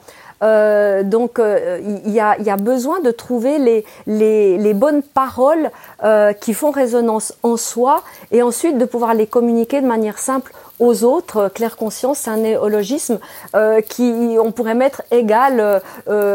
Euh, 0.42 1.02
donc 1.02 1.38
euh, 1.38 1.80
il 2.06 2.12
y, 2.12 2.20
a, 2.20 2.56
besoin 2.56 3.00
de 3.00 3.10
trouver 3.10 3.84
les, 4.06 4.74
bonnes 4.74 5.02
paroles 5.02 5.70
euh, 6.04 6.32
qui 6.32 6.54
font 6.54 6.70
résonance 6.70 7.34
en 7.42 7.56
soi 7.56 8.02
et 8.30 8.42
ensuite 8.42 8.78
de 8.78 8.84
pouvoir 8.84 9.14
les 9.14 9.26
communiquer 9.26 9.80
de 9.80 9.86
manière 9.86 10.18
simple 10.18 10.52
aux 10.78 11.02
autres. 11.02 11.50
Claire 11.52 11.76
conscience, 11.76 12.18
c'est 12.18 12.30
un 12.30 12.36
néologisme 12.36 13.18
qui 13.88 14.36
on 14.40 14.52
pourrait 14.52 14.76
mettre 14.76 15.02
égal 15.10 15.82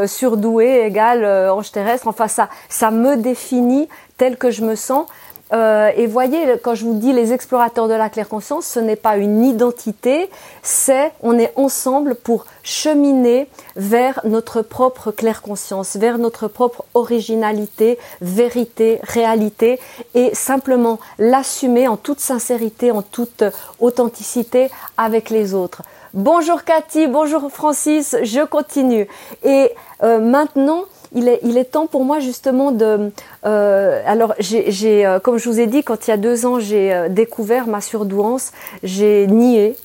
surdoué, 0.06 0.86
égal 0.86 1.26
ange 1.50 1.72
terrestre. 1.72 2.08
Enfin 2.08 2.28
ça, 2.28 2.50
ça 2.68 2.92
me 2.92 3.16
définit 3.16 3.88
tel 4.18 4.36
que 4.36 4.52
je 4.52 4.64
me 4.64 4.76
sens 4.76 5.06
euh, 5.54 5.92
et 5.96 6.08
voyez, 6.08 6.58
quand 6.64 6.74
je 6.74 6.84
vous 6.84 6.96
dis 6.96 7.14
les 7.14 7.32
explorateurs 7.32 7.88
de 7.88 7.94
la 7.94 8.10
claire 8.10 8.28
conscience, 8.28 8.66
ce 8.66 8.80
n'est 8.80 8.96
pas 8.96 9.18
une 9.18 9.44
identité, 9.44 10.30
c'est 10.64 11.12
on 11.22 11.38
est 11.38 11.54
ensemble 11.56 12.16
pour 12.16 12.46
cheminer 12.64 13.48
vers 13.76 14.20
notre 14.24 14.62
propre 14.62 15.12
claire 15.12 15.42
conscience, 15.42 15.96
vers 15.96 16.18
notre 16.18 16.48
propre 16.48 16.86
originalité, 16.96 18.00
vérité, 18.22 19.00
réalité, 19.04 19.80
et 20.16 20.34
simplement 20.34 21.00
l'assumer 21.20 21.88
en 21.88 21.98
toute 21.98 22.20
sincérité, 22.20 22.90
en 22.92 23.04
toute 23.04 23.44
authenticité 23.80 24.70
avec 24.98 25.30
les 25.30 25.54
autres. 25.54 25.84
Bonjour 26.16 26.64
Cathy, 26.64 27.08
bonjour 27.08 27.52
Francis, 27.52 28.16
je 28.22 28.46
continue. 28.46 29.08
Et 29.44 29.72
euh, 30.04 30.20
maintenant, 30.20 30.86
il 31.16 31.28
est, 31.28 31.72
temps 31.72 31.88
pour 31.88 32.04
moi 32.04 32.20
justement 32.20 32.72
de. 32.72 33.12
alors, 33.44 34.34
j'ai, 34.40 35.18
comme 35.24 35.38
je 35.38 35.50
vous 35.50 35.60
ai 35.60 35.68
dit, 35.68 35.84
quand 35.84 36.08
il 36.08 36.12
y 36.12 36.14
a 36.14 36.18
deux 36.18 36.46
ans, 36.46 36.60
j'ai 36.60 37.08
découvert 37.10 37.68
ma 37.68 37.82
surdouance, 37.82 38.52
j'ai 38.84 39.28
nié 39.28 39.76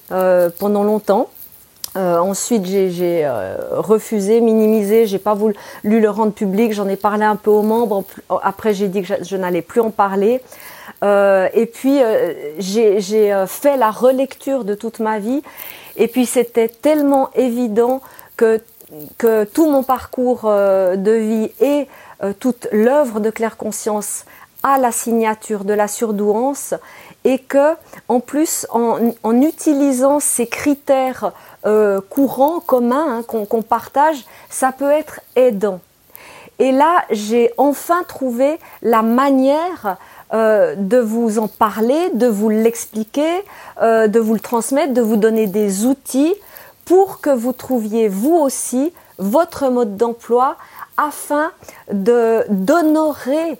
pendant 0.58 0.85
longtemps. 0.85 1.28
Euh, 1.99 2.18
ensuite, 2.18 2.64
j'ai 2.66 3.23
euh, 3.25 3.56
refusé, 3.73 4.40
minimisé, 4.40 5.06
j'ai 5.06 5.18
pas 5.18 5.35
voulu 5.35 5.54
le 5.82 6.11
rendre 6.11 6.32
public. 6.32 6.73
J'en 6.73 6.88
ai 6.88 6.97
parlé 6.97 7.25
un 7.25 7.37
peu 7.37 7.50
aux 7.50 7.62
membres. 7.62 8.04
Après, 8.42 8.75
j'ai 8.75 8.88
dit 8.88 9.02
que 9.02 9.14
je, 9.23 9.37
n'allais 9.37 9.62
plus 9.62 9.80
en 9.80 9.90
parler. 9.90 10.40
Euh, 11.02 11.49
et 11.54 11.66
puis, 11.66 11.99
j'ai 12.58 13.44
fait 13.47 13.76
la 13.76 13.90
relecture 13.90 14.64
de 14.64 14.75
toute 14.75 15.00
ma 15.00 15.18
vie. 15.18 15.42
Et 15.97 16.08
puis, 16.08 16.26
c'était 16.26 16.68
tellement 16.68 17.30
évident 17.35 18.00
que 18.37 18.61
que 19.18 19.45
tout 19.45 19.71
mon 19.71 19.83
parcours 19.83 20.42
de 20.45 21.12
vie 21.12 21.50
et 21.61 21.87
toute 22.40 22.68
l'œuvre 22.73 23.21
de 23.21 23.30
Claire 23.30 23.57
Conscience 23.57 24.25
a 24.62 24.78
la 24.78 24.92
signature 24.92 25.64
de 25.64 25.73
la 25.73 25.88
surdouance 25.88 26.75
et 27.25 27.38
que 27.38 27.75
en 28.09 28.21
plus 28.21 28.66
en, 28.71 29.12
en 29.23 29.42
utilisant 29.42 30.21
ces 30.21 30.47
critères 30.47 31.33
euh, 31.66 32.00
courant, 32.00 32.61
commun, 32.61 33.18
hein, 33.18 33.23
qu'on 33.23 33.62
partage, 33.62 34.25
ça 34.49 34.73
peut 34.73 34.90
être 34.90 35.21
aidant. 35.37 35.80
Et 36.61 36.73
là, 36.73 37.04
j'ai 37.11 37.52
enfin 37.57 38.02
trouvé 38.04 38.59
la 38.83 39.02
manière 39.02 39.97
euh, 40.33 40.75
de 40.76 40.99
vous 40.99 41.38
en 41.38 41.49
parler, 41.49 42.11
de 42.14 42.26
vous 42.26 42.49
l'expliquer, 42.49 43.42
euh, 43.83 44.09
de 44.09 44.21
vous 44.21 44.35
le 44.35 44.40
transmettre, 44.40 44.92
de 44.92 45.02
vous 45.02 45.16
donner 45.16 45.47
des 45.47 45.85
outils 45.87 46.35
pour 46.88 47.21
que 47.21 47.30
vous 47.30 47.52
trouviez 47.52 48.09
vous 48.09 48.35
aussi 48.35 48.92
votre 49.18 49.68
mode 49.68 49.99
d'emploi 49.99 50.57
afin 50.97 51.52
d'honorer 51.92 53.59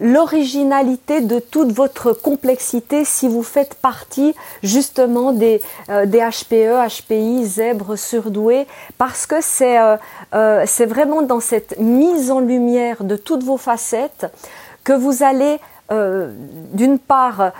l'originalité 0.00 1.20
de 1.20 1.38
toute 1.40 1.72
votre 1.72 2.14
complexité 2.14 3.04
si 3.04 3.28
vous 3.28 3.42
faites 3.42 3.74
partie 3.74 4.34
justement 4.62 5.32
des, 5.32 5.60
euh, 5.90 6.06
des 6.06 6.20
HPE, 6.20 6.88
HPI, 6.88 7.44
zèbres 7.44 7.96
surdoués, 7.96 8.66
parce 8.96 9.26
que 9.26 9.42
c'est 9.42 9.78
euh, 9.78 9.96
euh, 10.34 10.64
c'est 10.66 10.86
vraiment 10.86 11.20
dans 11.20 11.40
cette 11.40 11.78
mise 11.78 12.30
en 12.30 12.40
lumière 12.40 13.04
de 13.04 13.16
toutes 13.16 13.44
vos 13.44 13.58
facettes 13.58 14.26
que 14.84 14.94
vous 14.94 15.22
allez 15.22 15.58
d'une 16.72 17.00
part 17.00 17.50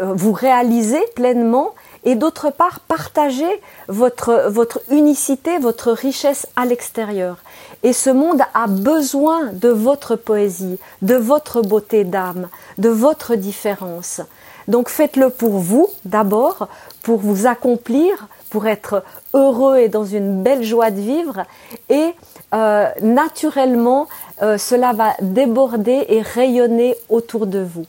vous 0.00 0.32
réaliser 0.32 0.98
pleinement 1.14 1.72
et 2.04 2.14
d'autre 2.14 2.50
part 2.50 2.80
partager 2.80 3.60
votre, 3.88 4.48
votre 4.48 4.80
unicité, 4.90 5.58
votre 5.58 5.92
richesse 5.92 6.46
à 6.56 6.64
l'extérieur. 6.64 7.38
Et 7.82 7.92
ce 7.92 8.10
monde 8.10 8.42
a 8.54 8.66
besoin 8.66 9.50
de 9.52 9.68
votre 9.68 10.16
poésie, 10.16 10.78
de 11.02 11.14
votre 11.14 11.62
beauté 11.62 12.04
d'âme, 12.04 12.48
de 12.78 12.88
votre 12.88 13.34
différence. 13.34 14.20
Donc 14.68 14.88
faites-le 14.88 15.30
pour 15.30 15.58
vous 15.58 15.88
d'abord, 16.04 16.68
pour 17.02 17.18
vous 17.18 17.46
accomplir, 17.46 18.28
pour 18.50 18.66
être 18.66 19.02
heureux 19.34 19.78
et 19.78 19.88
dans 19.88 20.04
une 20.04 20.42
belle 20.42 20.62
joie 20.62 20.90
de 20.90 21.00
vivre. 21.00 21.42
Et 21.90 22.14
euh, 22.54 22.86
naturellement, 23.02 24.06
euh, 24.42 24.58
cela 24.58 24.92
va 24.92 25.12
déborder 25.20 26.06
et 26.08 26.22
rayonner 26.22 26.96
autour 27.08 27.46
de 27.46 27.58
vous. 27.58 27.86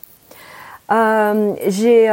Euh, 0.90 1.54
j'ai 1.66 2.08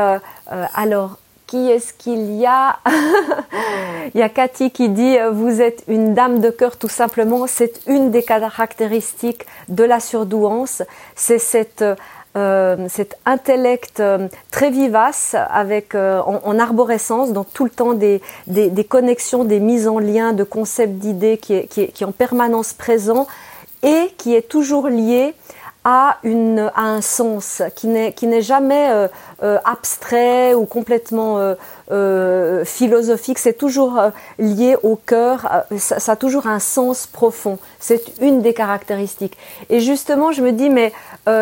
alors 0.76 1.18
qui 1.54 1.70
est-ce 1.70 1.94
qu'il 1.94 2.34
y 2.34 2.48
a 2.48 2.80
Il 4.16 4.20
y 4.20 4.24
a 4.24 4.30
Cathy 4.30 4.72
qui 4.72 4.90
dit 4.90 5.20
euh, 5.20 5.30
vous 5.30 5.62
êtes 5.62 5.84
une 5.88 6.16
dame 6.16 6.40
de 6.40 6.50
cœur 6.50 6.78
tout 6.78 6.90
simplement. 6.90 7.46
C'est 7.46 7.80
une 7.86 8.10
des 8.10 8.24
caractéristiques 8.24 9.46
de 9.70 9.84
la 9.84 10.00
surdouance. 10.00 10.82
C'est 11.16 11.38
cette 11.38 11.86
euh, 12.36 12.88
cet 12.90 13.20
intellect 13.28 14.00
euh, 14.00 14.30
très 14.50 14.72
vivace 14.72 15.36
avec 15.52 15.94
en, 15.94 16.58
arborescence, 16.58 17.34
donc 17.34 17.46
tout 17.54 17.66
le 17.66 17.70
temps 17.70 17.94
des, 17.94 18.20
des, 18.48 18.84
connexions, 18.84 19.44
des 19.44 19.60
mises 19.60 19.88
en 19.88 20.00
lien 20.00 20.34
de 20.34 20.44
concepts 20.44 20.96
d'idées 20.96 21.38
qui 21.38 21.54
est, 21.54 21.68
qui, 21.68 21.82
est, 21.82 21.88
qui 21.90 22.04
est 22.04 22.08
en 22.08 22.12
permanence 22.12 22.74
présent 22.74 23.28
et 23.84 24.12
qui 24.18 24.34
est 24.34 24.50
toujours 24.50 24.88
lié 24.88 25.36
a, 25.84 26.18
une, 26.24 26.72
a 26.75 26.82
un 26.82 27.02
sens 27.02 27.62
qui 27.75 27.88
n'est 27.88 28.42
jamais 28.42 28.90
euh, 28.90 29.08
euh, 29.44 29.58
abstrait 29.66 30.54
ou 30.54 30.66
complètement 30.66 31.40
euh, 31.40 31.56
euh, 31.92 32.63
philosophique, 32.63 33.38
c'est 33.38 33.58
toujours 33.58 34.00
euh, 34.00 34.10
lié 34.40 34.78
au 34.84 34.96
cœur, 34.96 35.66
euh, 35.72 35.78
ça, 35.78 36.00
ça, 36.00 36.13
a 36.13 36.16
toujours 36.16 36.48
un 36.48 36.60
sens 36.60 37.08
profond. 37.08 37.60
C'est 37.80 38.02
une 38.22 38.42
des 38.42 38.54
caractéristiques. 38.54 39.38
Et 39.70 39.82
justement, 39.82 40.32
je 40.32 40.42
me 40.42 40.52
dis, 40.52 40.70
mais 40.70 40.94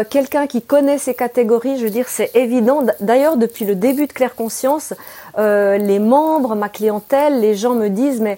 quelqu'un 0.09 0.45
qui 0.45 0.61
connaît 0.61 0.97
ces 0.97 1.13
catégories, 1.13 1.77
je 1.77 1.83
veux 1.83 1.89
dire, 1.89 2.07
c'est 2.07 2.35
évident. 2.35 2.83
D'ailleurs, 2.99 3.37
depuis 3.37 3.65
le 3.65 3.75
début 3.75 4.05
de 4.05 4.13
Claire 4.13 4.35
Conscience, 4.35 4.93
les 5.37 5.99
membres, 5.99 6.55
ma 6.55 6.69
clientèle, 6.69 7.39
les 7.39 7.55
gens 7.55 7.75
me 7.75 7.89
disent, 7.89 8.21
mais 8.21 8.37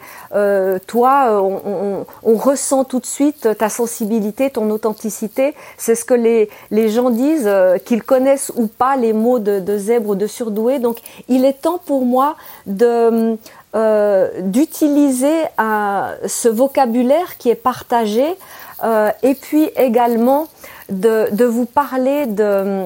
toi, 0.87 1.41
on, 1.41 2.05
on, 2.23 2.35
ressent 2.35 2.83
tout 2.83 2.99
de 2.99 3.05
suite 3.05 3.49
ta 3.57 3.69
sensibilité, 3.69 4.49
ton 4.49 4.69
authenticité. 4.69 5.55
C'est 5.77 5.95
ce 5.95 6.05
que 6.05 6.13
les, 6.13 6.49
les 6.71 6.89
gens 6.89 7.09
disent, 7.09 7.49
qu'ils 7.85 8.03
connaissent 8.03 8.51
ou 8.55 8.67
pas 8.67 8.95
les 8.95 9.13
mots 9.13 9.39
de, 9.39 9.77
zèbre 9.77 10.11
ou 10.11 10.15
de 10.15 10.27
surdoué. 10.27 10.79
Donc, 10.79 10.97
il 11.27 11.45
est 11.45 11.61
temps 11.61 11.79
pour 11.83 12.05
moi 12.05 12.35
de 12.65 13.37
euh, 13.75 14.29
d'utiliser 14.41 15.45
euh, 15.59 16.15
ce 16.27 16.47
vocabulaire 16.47 17.37
qui 17.39 17.49
est 17.49 17.55
partagé 17.55 18.23
euh, 18.83 19.09
et 19.23 19.33
puis 19.33 19.63
également 19.75 20.47
de, 20.89 21.27
de 21.31 21.45
vous 21.45 21.65
parler 21.65 22.27
de 22.27 22.85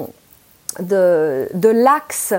de, 0.79 1.47
de 1.53 1.69
l'axe 1.69 2.33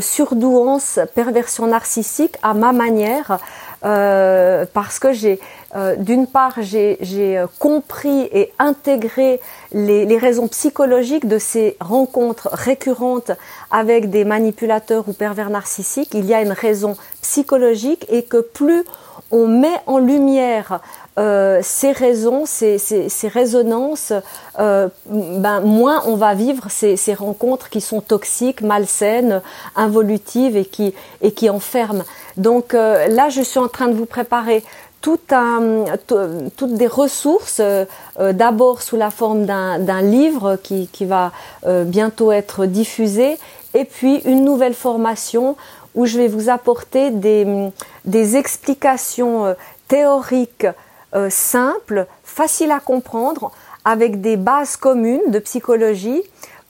surdouance 0.00 0.98
perversion 1.14 1.66
narcissique 1.66 2.36
à 2.42 2.54
ma 2.54 2.72
manière 2.72 3.38
parce 3.82 4.98
que 4.98 5.12
j'ai 5.12 5.38
euh, 5.76 5.94
d'une 5.96 6.26
part, 6.26 6.54
j'ai 6.62 6.96
euh, 7.38 7.46
compris 7.58 8.28
et 8.32 8.52
intégré 8.58 9.40
les, 9.72 10.16
raisons 10.16 10.48
psychologiques 10.48 11.28
de 11.28 11.38
ces 11.38 11.76
rencontres 11.80 12.48
récurrentes 12.52 13.32
avec 13.70 14.08
des 14.08 14.24
manipulateurs 14.24 15.06
ou 15.06 15.12
pervers 15.12 15.50
narcissiques. 15.50 16.14
Il 16.14 16.24
y 16.24 16.32
a 16.32 16.40
une 16.40 16.52
raison 16.52 16.96
psychologique 17.20 18.06
et 18.08 18.22
que 18.22 18.38
plus 18.38 18.84
on 19.30 19.48
met 19.48 19.76
en 19.86 19.98
lumière 19.98 20.80
euh, 21.18 21.60
ces 21.62 21.92
raisons, 21.92 22.44
ces, 22.46 22.78
résonances, 23.24 24.12
ben, 24.58 25.60
moins 25.60 26.02
on 26.06 26.16
va 26.16 26.34
vivre 26.34 26.66
ces, 26.68 27.14
rencontres 27.14 27.68
qui 27.68 27.80
sont 27.80 28.00
toxiques, 28.00 28.60
malsaines, 28.60 29.40
involutives 29.74 30.56
et 30.56 30.64
qui, 30.64 30.94
et 31.22 31.32
qui 31.32 31.48
enferment. 31.50 32.04
Donc 32.36 32.72
là, 32.74 33.28
je 33.30 33.40
suis 33.40 33.58
en 33.58 33.68
train 33.68 33.88
de 33.88 33.94
vous 33.94 34.06
préparer 34.06 34.62
toutes 35.06 36.74
des 36.74 36.86
ressources, 36.86 37.58
euh, 37.60 37.84
euh, 38.18 38.32
d'abord 38.32 38.82
sous 38.82 38.96
la 38.96 39.10
forme 39.10 39.46
d'un 39.46 40.02
livre 40.02 40.58
qui, 40.62 40.88
va 41.02 41.32
euh, 41.66 41.84
bientôt 41.84 42.32
être 42.32 42.66
diffusé, 42.66 43.38
et 43.74 43.84
puis 43.84 44.16
une 44.24 44.44
nouvelle 44.44 44.74
formation 44.74 45.56
où 45.94 46.06
je 46.06 46.18
vais 46.18 46.28
vous 46.28 46.50
apporter 46.50 47.10
des, 47.10 47.70
des 48.04 48.36
explications 48.36 49.54
théoriques 49.88 50.66
simples, 51.30 52.06
faciles 52.24 52.70
à 52.70 52.80
comprendre, 52.80 53.50
avec 53.84 54.20
des 54.20 54.36
bases 54.36 54.76
communes 54.76 55.30
de 55.30 55.38
psychologie 55.38 56.22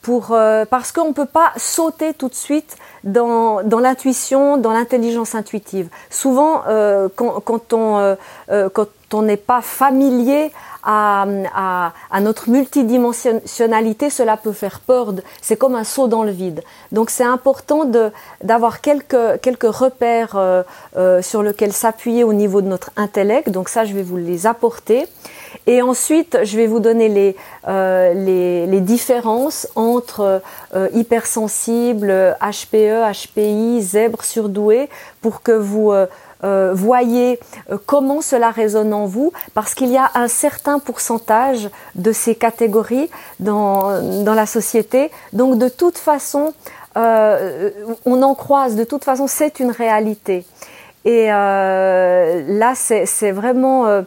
pour, 0.07 0.31
euh, 0.31 0.65
parce 0.65 0.93
qu'on 0.93 1.09
ne 1.09 1.13
peut 1.13 1.27
pas 1.27 1.51
sauter 1.57 2.15
tout 2.15 2.29
de 2.29 2.35
suite 2.35 2.77
dans, 3.03 3.61
l'intuition, 3.81 4.57
dans 4.57 4.71
l'intelligence 4.71 5.35
intuitive. 5.35 5.89
Souvent, 6.11 6.63
euh, 6.69 7.09
quand, 7.17 7.73
euh, 7.73 8.15
euh 8.51 8.69
quand 8.73 8.87
on 9.13 9.23
n'est 9.23 9.37
pas 9.37 9.63
familier 9.63 10.53
à, 10.87 11.27
à, 11.53 11.93
à, 12.11 12.21
notre 12.21 12.49
multidimensionnalité, 12.49 14.09
cela 14.09 14.37
peut 14.37 14.53
faire 14.53 14.81
peur. 14.81 15.13
C'est 15.43 15.57
comme 15.57 15.75
un 15.75 15.85
saut 15.85 16.07
dans 16.07 16.23
le 16.23 16.31
vide. 16.31 16.63
Donc 16.93 17.11
c'est 17.11 17.25
important 17.25 17.85
d'avoir 18.43 18.81
quelques 18.81 19.41
quelques 19.43 19.65
repères 19.65 20.37
euh, 20.37 20.63
euh, 20.97 21.21
sur 21.23 21.43
lesquels 21.43 21.73
s'appuyer 21.73 22.23
au 22.23 22.33
niveau 22.33 22.63
de 22.63 22.69
notre 22.69 22.91
intellect. 22.97 23.51
Donc 23.51 23.69
ça, 23.69 23.85
je 23.85 23.95
vais 23.95 24.03
vous 24.03 24.17
les 24.17 24.47
apporter. 24.47 25.07
Et 25.67 25.83
ensuite, 25.83 26.39
je 26.45 26.57
vais 26.57 26.67
vous 26.67 26.81
donner 26.81 27.09
les, 27.09 27.37
euh, 27.67 28.15
les, 28.15 28.67
les, 28.67 28.81
différences 28.81 29.67
entre 29.75 30.43
euh, 30.75 30.89
hypersensible, 30.95 32.37
HPE, 32.41 33.03
HPI, 33.13 33.81
zèbre 33.81 34.23
surdoué, 34.23 34.89
pour 35.23 35.43
que 35.43 35.53
vous 35.53 35.91
euh, 35.91 36.07
euh 36.45 36.73
voyez 36.75 37.41
euh, 37.71 37.79
comment 37.87 38.21
cela 38.21 38.51
résonne 38.51 38.93
en 38.93 39.07
vous, 39.07 39.33
parce 39.55 39.75
qu'il 39.75 39.91
y 39.91 39.97
a 39.97 40.11
un 40.15 40.29
certain 40.29 40.79
pourcentage 40.79 41.69
de 41.95 42.13
ces 42.13 42.35
catégories 42.35 43.11
dans, 43.41 44.23
dans 44.23 44.35
la 44.35 44.47
société. 44.47 45.11
Donc 45.33 45.59
de 45.59 45.69
toute 45.69 45.99
façon, 45.99 46.53
on 46.97 48.23
en 48.23 48.35
croise, 48.35 48.75
de 48.75 48.85
toute 48.85 49.05
façon, 49.05 49.27
c'est 49.27 49.61
une 49.61 49.71
réalité. 49.71 50.47
Et 51.05 51.27
là, 51.27 52.73
c'est 52.75 53.33
vraiment 53.33 54.03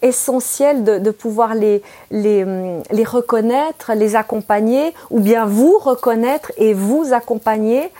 essentiel 0.00 0.84
de, 0.84 0.98
de, 0.98 1.10
pouvoir 1.10 1.54
les, 1.54 1.82
les, 2.10 2.46
les 2.90 3.04
reconnaître, 3.04 3.92
les 3.94 4.16
accompagner, 4.16 4.94
ou 5.10 5.20
bien 5.20 5.44
vous 5.44 5.78
reconnaître 5.78 6.50
et 6.56 6.72
vous 6.72 7.12
accompagner. 7.12 7.90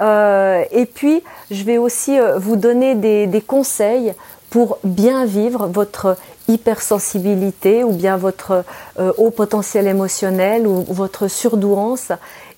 Et 0.00 0.86
puis, 0.86 1.22
je 1.50 1.64
vais 1.64 1.78
aussi 1.78 2.18
vous 2.36 2.56
donner 2.56 2.94
des, 2.94 3.42
conseils 3.46 4.14
pour 4.50 4.78
bien 4.84 5.24
vivre 5.24 5.66
votre 5.68 6.16
hypersensibilité 6.50 7.84
ou 7.84 7.92
bien 7.92 8.16
votre 8.16 8.64
euh, 8.98 9.12
haut 9.16 9.30
potentiel 9.30 9.86
émotionnel 9.86 10.66
ou, 10.66 10.84
votre 10.88 11.28
surdouance. 11.28 12.12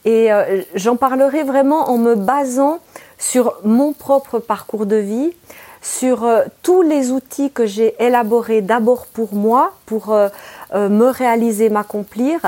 Et 0.04 0.32
euh, 0.32 0.62
j'en 0.74 0.96
parlerai 0.96 1.42
vraiment 1.44 1.90
en 1.90 1.98
me 1.98 2.14
basant 2.14 2.80
sur 3.18 3.54
mon 3.64 3.92
propre 3.92 4.38
parcours 4.38 4.86
de 4.86 4.96
vie, 4.96 5.30
sur 5.82 6.24
euh, 6.24 6.42
tous 6.62 6.80
les 6.80 7.10
outils 7.10 7.50
que 7.50 7.66
j'ai 7.66 7.94
élaborés 8.02 8.62
d'abord 8.62 9.06
pour 9.06 9.34
moi, 9.34 9.72
pour 9.84 10.16
me 10.74 11.10
réaliser, 11.10 11.68
m'accomplir, 11.68 12.40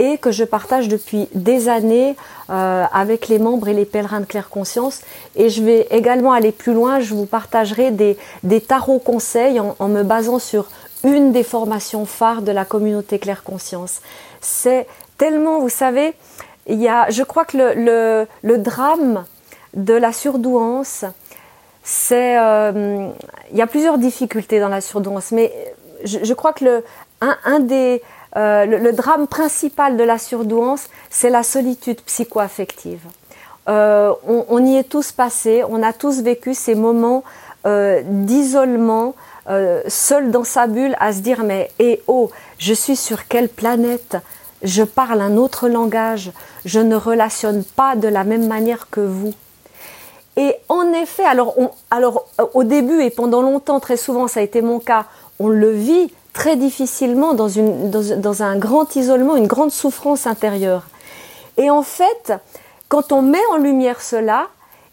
et 0.00 0.18
que 0.18 0.32
je 0.32 0.42
partage 0.42 0.88
depuis 0.88 1.28
des 1.32 1.68
années 1.68 2.16
avec 2.48 3.28
les 3.28 3.38
membres 3.38 3.68
et 3.68 3.72
les 3.72 3.84
pèlerins 3.84 4.18
de 4.18 4.24
Claire 4.24 4.48
Conscience. 4.48 5.02
Et 5.36 5.48
je 5.48 5.62
vais 5.62 5.86
également 5.92 6.32
aller 6.32 6.50
plus 6.50 6.74
loin, 6.74 6.98
je 6.98 7.14
vous 7.14 7.26
partagerai 7.26 7.92
des, 7.92 8.16
tarots 8.60 8.98
conseils 8.98 9.60
en, 9.60 9.76
en 9.78 9.86
me 9.86 10.02
basant 10.02 10.40
sur 10.40 10.68
une 11.04 11.30
des 11.30 11.44
formations 11.44 12.04
phares 12.04 12.42
de 12.42 12.50
la 12.50 12.64
communauté 12.64 13.20
Claire 13.20 13.44
Conscience. 13.44 14.00
C'est 14.40 14.86
tellement, 15.16 15.60
vous 15.60 15.68
savez, 15.68 16.14
il 16.66 16.80
y 16.80 16.88
a, 16.88 17.10
je 17.10 17.22
crois 17.22 17.44
que 17.44 17.56
le, 17.56 18.26
le, 18.42 18.58
drame 18.58 19.24
de 19.74 19.94
la 19.94 20.12
surdouance, 20.12 21.04
c'est, 21.90 22.38
euh, 22.38 23.08
il 23.50 23.56
y 23.56 23.62
a 23.62 23.66
plusieurs 23.66 23.96
difficultés 23.96 24.60
dans 24.60 24.68
la 24.68 24.82
surdouance, 24.82 25.32
mais 25.32 25.50
je, 26.04 26.34
crois 26.34 26.52
que 26.52 26.66
le, 26.66 26.84
un, 27.22 27.60
des, 27.60 28.02
euh, 28.36 28.66
le, 28.66 28.92
drame 28.92 29.26
principal 29.26 29.96
de 29.96 30.04
la 30.04 30.18
surdouance, 30.18 30.88
c'est 31.08 31.30
la 31.30 31.42
solitude 31.42 32.02
psycho-affective. 32.02 33.00
Euh, 33.70 34.12
on, 34.26 34.44
on, 34.50 34.66
y 34.66 34.76
est 34.76 34.84
tous 34.84 35.12
passés, 35.12 35.62
on 35.66 35.82
a 35.82 35.94
tous 35.94 36.20
vécu 36.20 36.52
ces 36.52 36.74
moments 36.74 37.24
d'isolement, 37.64 39.14
euh, 39.48 39.80
seul 39.88 40.30
dans 40.30 40.44
sa 40.44 40.66
bulle 40.66 40.94
à 41.00 41.14
se 41.14 41.20
dire 41.20 41.42
mais 41.42 41.70
eh 41.78 42.02
oh, 42.06 42.30
je 42.58 42.74
suis 42.74 42.96
sur 42.96 43.28
quelle 43.28 43.48
planète? 43.48 44.18
Je 44.62 44.82
parle 44.82 45.22
un 45.22 45.38
autre 45.38 45.68
langage, 45.68 46.32
je 46.66 46.80
ne 46.80 46.96
relationne 46.96 47.64
pas 47.64 47.96
de 47.96 48.08
la 48.08 48.24
même 48.24 48.46
manière 48.46 48.90
que 48.90 49.00
vous. 49.00 49.32
Et 50.38 50.54
en 50.68 50.92
effet, 50.92 51.24
alors, 51.24 51.56
alors 51.90 52.26
au 52.54 52.62
début 52.62 53.02
et 53.02 53.10
pendant 53.10 53.42
longtemps, 53.42 53.80
très 53.80 53.96
souvent, 53.96 54.28
ça 54.28 54.38
a 54.38 54.44
été 54.44 54.62
mon 54.62 54.78
cas, 54.78 55.06
on 55.40 55.48
le 55.48 55.72
vit 55.72 56.12
très 56.32 56.54
difficilement 56.54 57.34
dans, 57.34 57.48
une, 57.48 57.90
dans 57.90 58.42
un 58.44 58.56
grand 58.56 58.94
isolement, 58.94 59.34
une 59.34 59.48
grande 59.48 59.72
souffrance 59.72 60.28
intérieure. 60.28 60.84
Et 61.56 61.70
en 61.70 61.82
fait, 61.82 62.32
quand 62.88 63.10
on 63.10 63.20
met 63.20 63.44
en 63.50 63.56
lumière 63.56 64.00
cela, 64.00 64.46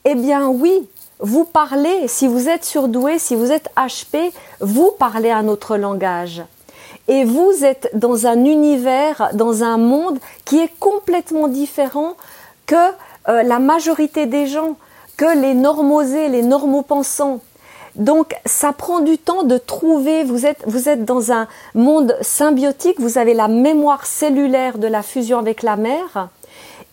eh 0.04 0.16
bien 0.16 0.48
oui, 0.48 0.90
vous 1.20 1.46
parlez, 1.46 2.08
si 2.08 2.28
vous 2.28 2.50
êtes 2.50 2.66
surdoué, 2.66 3.20
si 3.20 3.36
vous 3.36 3.52
êtes 3.52 3.70
HP, 3.78 4.34
vous 4.62 4.94
parlez 4.98 5.30
un 5.30 5.48
autre 5.48 5.78
langage. 5.78 6.42
Et 7.08 7.24
vous 7.24 7.64
êtes 7.64 7.92
dans 7.94 8.25
un 8.25 8.46
univers, 8.46 9.30
dans 9.34 9.62
un 9.62 9.78
monde 9.78 10.18
qui 10.44 10.58
est 10.58 10.72
complètement 10.80 11.48
différent 11.48 12.16
que 12.66 12.75
euh, 13.30 13.44
la 13.44 13.60
majorité 13.60 14.25
des 14.25 14.48
gens, 14.48 14.75
que 15.18 15.40
les 15.40 15.54
normosés, 15.54 16.30
les 16.30 16.44
normaux 16.44 16.82
pensants. 16.82 17.40
Donc 17.96 18.36
ça 18.46 18.74
prend 18.74 19.00
du 19.00 19.18
temps 19.18 19.44
de 19.44 19.58
trouver, 19.58 20.24
vous 20.24 20.46
êtes, 20.46 20.62
vous 20.68 20.90
êtes 20.90 21.06
dans 21.06 21.32
un 21.32 21.48
monde 21.74 22.18
symbiotique, 22.22 23.00
vous 23.00 23.18
avez 23.18 23.34
la 23.34 23.48
mémoire 23.48 24.06
cellulaire 24.06 24.78
de 24.78 24.88
la 24.88 25.02
fusion 25.02 25.40
avec 25.40 25.64
la 25.64 25.78
mère, 25.78 26.30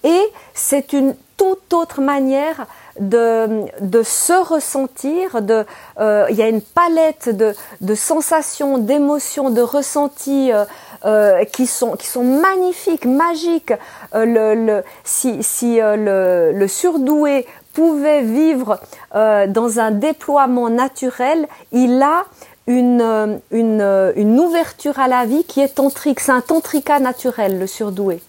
et 0.04 0.22
c'est 0.54 0.92
une 0.92 1.16
toute 1.36 1.72
autre 1.72 2.00
manière 2.00 2.66
de, 3.00 3.64
de 3.80 4.02
se 4.04 4.32
ressentir, 4.32 5.42
de, 5.42 5.64
euh, 5.98 6.26
il 6.30 6.36
y 6.36 6.42
a 6.42 6.48
une 6.48 6.60
palette 6.60 7.30
de, 7.30 7.54
de 7.80 7.94
sensations, 7.96 8.78
d'émotions, 8.78 9.50
de 9.50 9.62
ressentis 9.62 10.52
euh, 10.52 10.64
euh, 11.04 11.44
qui, 11.46 11.66
sont, 11.66 11.96
qui 11.96 12.06
sont 12.06 12.22
magnifiques, 12.22 13.06
magiques. 13.06 13.72
le, 14.14 14.54
le, 14.54 14.84
si 15.04 15.42
si 15.42 15.78
le, 15.80 16.52
le 16.52 16.68
surdoué 16.68 17.46
pouvait 17.72 18.22
vivre 18.22 18.80
dans 19.14 19.78
un 19.78 19.90
déploiement 19.90 20.70
naturel, 20.70 21.46
il 21.72 22.02
a 22.02 22.24
une, 22.66 23.40
une, 23.50 24.12
une 24.16 24.40
ouverture 24.40 24.98
à 24.98 25.08
la 25.08 25.24
vie 25.24 25.44
qui 25.44 25.60
est 25.60 25.74
tantrique. 25.74 26.20
C'est 26.20 26.32
un 26.32 26.40
tantrika 26.40 27.00
naturel, 27.00 27.58
le 27.58 27.66
surdoué. 27.66 28.22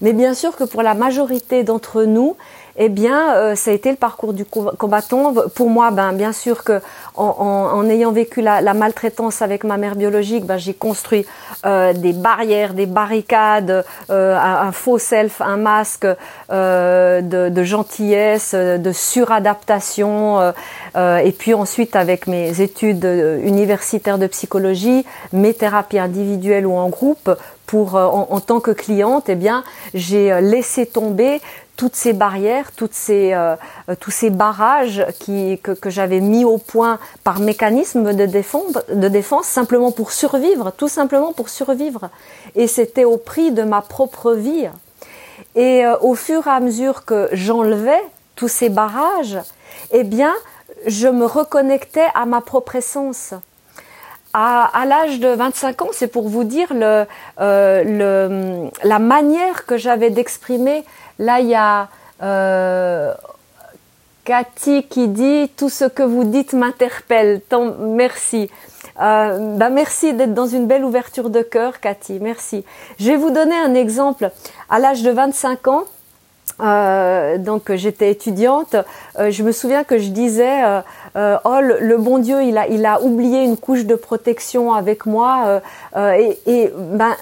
Mais 0.00 0.12
bien 0.12 0.34
sûr 0.34 0.56
que 0.56 0.64
pour 0.64 0.82
la 0.82 0.94
majorité 0.94 1.64
d'entre 1.64 2.04
nous, 2.04 2.36
eh 2.76 2.88
bien, 2.88 3.36
euh, 3.36 3.54
ça 3.54 3.70
a 3.70 3.74
été 3.74 3.90
le 3.90 3.96
parcours 3.96 4.32
du 4.32 4.44
combattant. 4.44 5.32
Pour 5.54 5.70
moi, 5.70 5.90
ben, 5.92 6.12
bien 6.12 6.32
sûr 6.32 6.64
que 6.64 6.80
en, 7.14 7.24
en, 7.72 7.88
ayant 7.88 8.10
vécu 8.10 8.40
la, 8.40 8.60
la, 8.60 8.74
maltraitance 8.74 9.42
avec 9.42 9.62
ma 9.62 9.76
mère 9.76 9.94
biologique, 9.94 10.44
ben, 10.44 10.56
j'ai 10.56 10.74
construit 10.74 11.24
euh, 11.64 11.92
des 11.92 12.12
barrières, 12.12 12.74
des 12.74 12.86
barricades, 12.86 13.84
euh, 14.10 14.36
un, 14.36 14.72
faux 14.72 14.98
self, 14.98 15.40
un 15.40 15.56
masque 15.56 16.06
euh, 16.50 17.20
de, 17.20 17.48
de, 17.48 17.62
gentillesse, 17.62 18.54
de 18.54 18.92
suradaptation. 18.92 20.52
Euh, 20.96 21.18
et 21.18 21.30
puis 21.30 21.54
ensuite, 21.54 21.94
avec 21.94 22.26
mes 22.26 22.60
études 22.60 23.04
universitaires 23.44 24.18
de 24.18 24.26
psychologie, 24.26 25.04
mes 25.32 25.54
thérapies 25.54 26.00
individuelles 26.00 26.66
ou 26.66 26.74
en 26.74 26.88
groupe, 26.88 27.30
pour 27.66 27.94
en, 27.94 28.26
en, 28.30 28.40
tant 28.40 28.60
que 28.60 28.72
cliente, 28.72 29.28
eh 29.28 29.36
bien, 29.36 29.64
j'ai 29.94 30.38
laissé 30.42 30.84
tomber 30.84 31.40
toutes 31.76 31.96
ces 31.96 32.12
barrières, 32.12 32.72
toutes 32.72 32.94
ces, 32.94 33.32
euh, 33.32 33.56
euh, 33.88 33.94
tous 33.98 34.10
ces 34.10 34.30
barrages 34.30 35.04
qui, 35.18 35.58
que, 35.62 35.72
que 35.72 35.90
j'avais 35.90 36.20
mis 36.20 36.44
au 36.44 36.58
point 36.58 36.98
par 37.24 37.40
mécanisme 37.40 38.12
de, 38.14 38.26
de 38.26 39.08
défense, 39.08 39.46
simplement 39.46 39.90
pour 39.90 40.12
survivre, 40.12 40.72
tout 40.76 40.88
simplement 40.88 41.32
pour 41.32 41.48
survivre. 41.48 42.10
Et 42.54 42.68
c'était 42.68 43.04
au 43.04 43.16
prix 43.16 43.50
de 43.50 43.62
ma 43.62 43.82
propre 43.82 44.32
vie. 44.32 44.68
Et 45.56 45.84
euh, 45.84 45.96
au 46.00 46.14
fur 46.14 46.46
et 46.46 46.50
à 46.50 46.60
mesure 46.60 47.04
que 47.04 47.28
j'enlevais 47.32 48.02
tous 48.36 48.48
ces 48.48 48.68
barrages, 48.68 49.38
eh 49.90 50.04
bien, 50.04 50.32
je 50.86 51.08
me 51.08 51.24
reconnectais 51.24 52.06
à 52.14 52.24
ma 52.24 52.40
propre 52.40 52.76
essence. 52.76 53.34
À, 54.32 54.64
à 54.76 54.84
l'âge 54.84 55.20
de 55.20 55.28
25 55.28 55.82
ans, 55.82 55.88
c'est 55.92 56.08
pour 56.08 56.28
vous 56.28 56.42
dire 56.42 56.66
le, 56.72 57.04
le, 57.38 58.68
la 58.82 58.98
manière 58.98 59.64
que 59.64 59.76
j'avais 59.76 60.10
d'exprimer 60.10 60.84
Là, 61.18 61.40
il 61.40 61.48
y 61.48 61.54
a 61.54 61.88
euh, 62.22 63.14
Cathy 64.24 64.84
qui 64.84 65.08
dit 65.08 65.50
tout 65.56 65.68
ce 65.68 65.84
que 65.84 66.02
vous 66.02 66.24
dites 66.24 66.52
m'interpelle. 66.52 67.40
Tant 67.48 67.74
merci. 67.78 68.50
Euh, 69.00 69.56
bah 69.56 69.70
merci 69.70 70.14
d'être 70.14 70.34
dans 70.34 70.46
une 70.46 70.66
belle 70.66 70.84
ouverture 70.84 71.30
de 71.30 71.42
cœur, 71.42 71.80
Cathy. 71.80 72.18
Merci. 72.20 72.64
Je 72.98 73.10
vais 73.10 73.16
vous 73.16 73.30
donner 73.30 73.56
un 73.56 73.74
exemple. 73.74 74.30
À 74.70 74.78
l'âge 74.78 75.02
de 75.02 75.10
25 75.10 75.68
ans, 75.68 75.84
euh, 76.60 77.38
donc 77.38 77.72
j'étais 77.74 78.10
étudiante, 78.10 78.76
euh, 79.18 79.30
je 79.30 79.42
me 79.42 79.52
souviens 79.52 79.84
que 79.84 79.98
je 79.98 80.08
disais 80.08 80.64
euh, 80.64 80.80
euh 81.16 81.36
oh 81.44 81.58
le, 81.60 81.96
bon 81.96 82.18
Dieu 82.18 82.42
il 82.42 82.56
a 82.56 82.68
il 82.68 82.86
a 82.86 83.00
oublié 83.02 83.42
une 83.42 83.56
couche 83.56 83.84
de 83.84 83.94
protection 83.94 84.72
avec 84.72 85.06
moi. 85.06 85.60
Et, 85.96 86.38
et 86.46 86.72
ben 86.76 87.14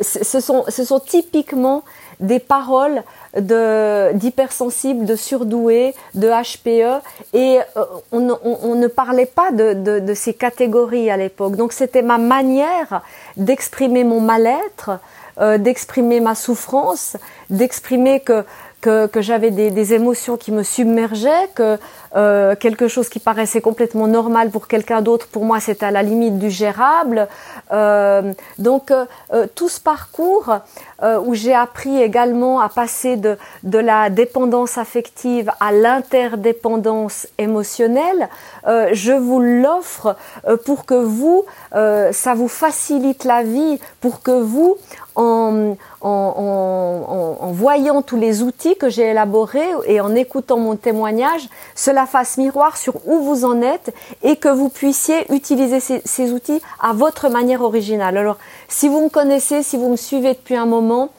ce 0.00 0.40
sont 0.40 0.64
ce 0.68 0.84
sont 0.84 1.00
typiquement 1.00 1.82
des 2.22 2.38
paroles 2.38 3.02
de 3.36 4.12
d'hypersensibles, 4.14 5.04
de 5.04 5.16
surdoués, 5.16 5.94
de 6.14 6.28
HPE, 6.28 7.02
et 7.34 7.58
euh, 7.76 7.84
on, 8.12 8.30
on, 8.30 8.58
on, 8.62 8.74
ne 8.74 8.86
parlait 8.86 9.26
pas 9.26 9.50
de, 9.50 9.74
de, 9.74 9.98
de 9.98 10.14
ces 10.14 10.32
catégories 10.32 11.10
à 11.10 11.16
l'époque. 11.16 11.56
Donc 11.56 11.72
c'était 11.72 12.02
ma 12.02 12.18
manière 12.18 13.02
d'exprimer 13.36 14.04
mon 14.04 14.20
mal-être, 14.20 15.00
euh, 15.40 15.58
d'exprimer 15.58 16.20
ma 16.20 16.34
souffrance, 16.34 17.16
d'exprimer 17.50 18.20
que 18.20 18.44
que, 18.82 19.06
que 19.06 19.22
j'avais 19.22 19.50
des, 19.50 19.70
des, 19.70 19.94
émotions 19.94 20.36
qui 20.36 20.50
me 20.50 20.64
submergeaient, 20.64 21.48
que 21.54 21.78
euh, 22.16 22.54
quelque 22.56 22.88
chose 22.88 23.08
qui 23.08 23.20
paraissait 23.20 23.60
complètement 23.62 24.08
normal 24.08 24.50
pour 24.50 24.66
quelqu'un 24.66 25.00
d'autre, 25.00 25.28
pour 25.28 25.44
moi 25.44 25.60
c'était 25.60 25.86
à 25.86 25.90
la 25.90 26.02
limite 26.02 26.38
du 26.38 26.50
gérable. 26.50 27.28
Euh, 27.70 28.34
donc 28.58 28.90
euh, 28.90 29.06
euh 29.32 29.46
tout 29.54 29.68
ce 29.68 29.80
parcours 29.80 30.58
euh, 31.02 31.20
où 31.24 31.34
j'ai 31.34 31.54
appris 31.54 32.02
également 32.02 32.60
à 32.60 32.68
passer 32.68 33.16
de, 33.16 33.38
de 33.62 33.78
la 33.78 34.10
dépendance 34.10 34.76
affective 34.76 35.50
à 35.60 35.70
l'interdépendance 35.70 37.28
émotionnelle, 37.38 38.28
euh, 38.66 38.90
je 38.92 39.12
vous 39.12 39.40
l'offre 39.40 40.16
pour 40.64 40.84
que 40.84 40.94
vous, 40.94 41.44
ça 41.72 42.34
vous 42.34 42.48
facilite 42.48 43.24
la 43.24 43.44
vie, 43.44 43.78
pour 44.00 44.22
que 44.22 44.32
vous, 44.32 44.76
en, 45.14 45.76
en, 46.00 47.52
voyant 47.52 48.02
tous 48.02 48.16
les 48.16 48.42
outils 48.42 48.76
que 48.76 48.88
j'ai 48.88 49.10
élaborés 49.10 49.68
et 49.86 50.00
en 50.00 50.14
écoutant 50.14 50.58
mon 50.58 50.76
témoignage, 50.76 51.48
cela 51.74 52.06
fasse 52.06 52.38
miroir 52.38 52.76
sur 52.76 52.94
où 53.06 53.20
vous 53.20 53.44
en 53.44 53.60
êtes 53.62 53.94
et 54.22 54.36
que 54.36 54.48
vous 54.48 54.68
puissiez 54.68 55.32
utiliser 55.32 55.80
ces, 55.80 56.32
outils 56.32 56.62
à 56.80 56.92
votre 56.92 57.28
manière 57.28 57.62
originale. 57.62 58.16
Alors, 58.16 58.38
si 58.68 58.88
vous 58.88 59.02
me 59.02 59.08
connaissez, 59.08 59.62
si 59.62 59.76
vous 59.76 59.90
me 59.90 59.96
suivez 59.96 60.34
depuis 60.34 60.56
un 60.56 60.66
moment, 60.66 61.10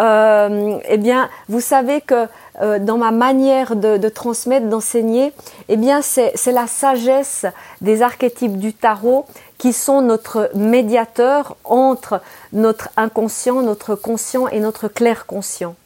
euh, 0.00 0.78
eh 0.88 0.96
bien, 0.96 1.28
vous 1.48 1.60
savez 1.60 2.00
que 2.00 2.26
euh, 2.60 2.78
dans 2.78 2.96
ma 2.96 3.10
manière 3.10 3.76
de, 3.76 3.98
de 3.98 4.08
transmettre, 4.08 4.66
d'enseigner, 4.66 5.32
eh 5.68 5.76
bien, 5.76 6.00
c'est 6.02 6.32
la 6.46 6.66
sagesse 6.66 7.44
des 7.80 8.02
archétypes 8.02 8.58
du 8.58 8.72
tarot 8.72 9.26
qui 9.62 9.72
sont 9.72 10.00
notre 10.00 10.50
médiateur 10.56 11.54
entre 11.62 12.20
notre 12.52 12.88
inconscient, 12.96 13.62
notre 13.62 13.94
conscient 13.94 14.48
et 14.48 14.58
notre 14.58 14.88
clair 14.88 15.24
conscient. 15.24 15.76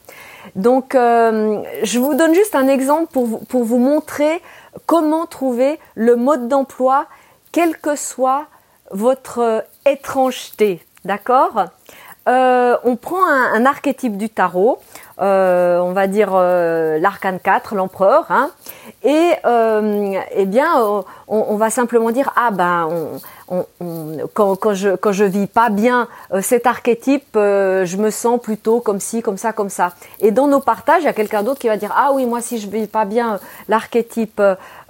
Donc, 0.54 0.94
euh, 0.94 1.62
je 1.82 1.98
vous 1.98 2.14
donne 2.14 2.32
juste 2.32 2.54
un 2.54 2.68
exemple 2.68 3.12
pour 3.12 3.26
vous, 3.26 3.38
pour 3.40 3.64
vous 3.64 3.76
montrer 3.76 4.40
comment 4.86 5.26
trouver 5.26 5.78
le 5.94 6.16
mode 6.16 6.48
d'emploi, 6.48 7.04
quelle 7.52 7.76
que 7.76 7.96
soit 7.96 8.46
votre 8.92 9.66
étrangeté. 9.84 10.82
D'accord? 11.04 11.66
Euh, 12.30 12.78
On 12.82 12.96
prend 12.96 13.26
un, 13.26 13.66
archétype 13.66 14.16
du 14.16 14.30
tarot. 14.30 14.78
Euh, 15.20 15.78
on 15.80 15.92
va 15.92 16.06
dire 16.06 16.32
l'arcane 16.32 17.40
4, 17.40 17.74
l'empereur, 17.74 18.24
hein, 18.30 18.50
et 19.06 19.32
eh 19.44 20.46
bien 20.46 20.66
on, 20.78 21.04
on, 21.28 21.56
va 21.56 21.70
simplement 21.70 22.10
dire 22.10 22.32
ah 22.34 22.50
ben 22.50 22.88
on, 23.48 23.64
quand, 24.34 24.56
quand, 24.56 24.74
je 24.74 24.96
quand 24.96 25.12
je 25.12 25.22
vis 25.24 25.46
pas 25.46 25.70
bien 25.70 26.08
cet 26.40 26.66
archétype, 26.66 27.28
je 27.34 27.96
me 27.96 28.10
sens 28.10 28.40
plutôt 28.40 28.80
comme 28.80 28.98
ci, 28.98 29.22
comme 29.22 29.36
ça, 29.36 29.52
comme 29.52 29.68
ça. 29.70 29.92
Et 30.18 30.32
dans 30.32 30.48
nos 30.48 30.58
partages, 30.58 31.02
il 31.02 31.06
y 31.06 31.08
a 31.08 31.12
quelqu'un 31.12 31.44
d'autre 31.44 31.60
qui 31.60 31.68
va 31.68 31.76
dire 31.76 31.94
ah 31.96 32.10
oui 32.12 32.26
moi 32.26 32.40
si 32.40 32.58
je 32.58 32.68
vis 32.68 32.88
pas 32.88 33.04
bien 33.04 33.38
l'archétype 33.68 34.42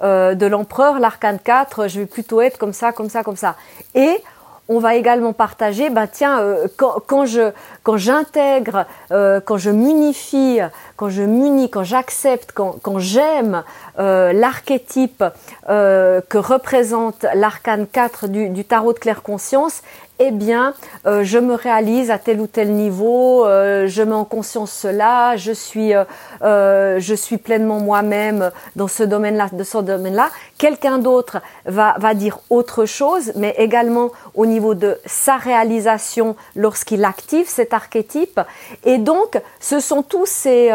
de 0.03 0.47
l'empereur, 0.47 0.99
l'arcane 0.99 1.39
4, 1.39 1.89
je 1.89 2.01
vais 2.01 2.07
plutôt 2.07 2.41
être 2.41 2.57
comme 2.57 2.73
ça, 2.73 2.93
comme 2.93 3.11
ça, 3.11 3.23
comme 3.23 3.37
ça. 3.37 3.57
Et 3.95 4.23
on 4.69 4.81
va 4.81 4.97
également 4.97 5.33
partager, 5.33 5.91
ben 5.91 6.07
tiens, 6.07 6.41
euh, 6.41 6.67
quand, 6.77 7.25
je 7.25 7.53
quand 7.83 7.97
j'intègre, 7.97 8.85
euh, 9.13 9.41
quand 9.41 9.59
je 9.59 9.71
m'unifie, 9.71 10.59
quand 10.97 11.09
je 11.09 11.23
m'unis, 11.23 11.71
quand 11.71 11.85
j'accepte, 11.85 12.51
quand, 12.53 12.77
quand 12.83 12.99
j'aime 12.99 13.63
euh, 13.99 14.33
l'archétype 14.33 15.25
que 15.69 16.39
représente 16.39 17.27
l'arcane 17.35 17.87
4 17.87 18.29
du, 18.29 18.49
du 18.49 18.65
tarot 18.65 18.93
de 18.93 18.99
claire 18.99 19.23
conscience, 19.23 19.83
eh 20.19 20.31
bien, 20.31 20.75
euh, 21.07 21.25
je 21.25 21.39
me 21.39 21.55
réalise 21.55 22.11
à 22.11 22.19
tel 22.19 22.41
ou 22.41 22.47
tel 22.47 22.73
niveau, 22.73 23.45
euh, 23.45 23.87
je 23.87 24.03
mets 24.03 24.15
en 24.15 24.25
conscience 24.25 24.73
cela, 24.73 25.37
je 25.37 25.53
suis, 25.53 25.93
euh, 25.95 26.99
je 26.99 27.15
suis 27.15 27.37
pleinement 27.37 27.81
moi-même 27.81 28.51
dans 28.77 28.89
ce 28.89 29.03
domaine-là, 29.03 29.49
de 29.53 29.63
ce 29.63 29.79
domaine-là. 29.79 30.31
Quelqu'un 30.57 30.99
d'autre 30.99 31.43
va, 31.67 31.97
va 31.99 32.15
dire 32.15 32.39
autre 32.49 32.87
chose, 32.87 33.33
mais 33.37 33.55
également 33.59 34.11
au 34.35 34.47
niveau 34.47 34.75
de 34.75 34.99
sa 35.05 35.37
réalisation 35.37 36.35
lorsqu'il 36.55 37.05
active 37.05 37.47
cet 37.49 37.75
archétype. 37.75 38.41
Et 38.85 38.97
donc, 38.97 39.39
ce 39.61 39.81
sont 39.81 40.03
tous 40.03 40.27
ces, 40.27 40.71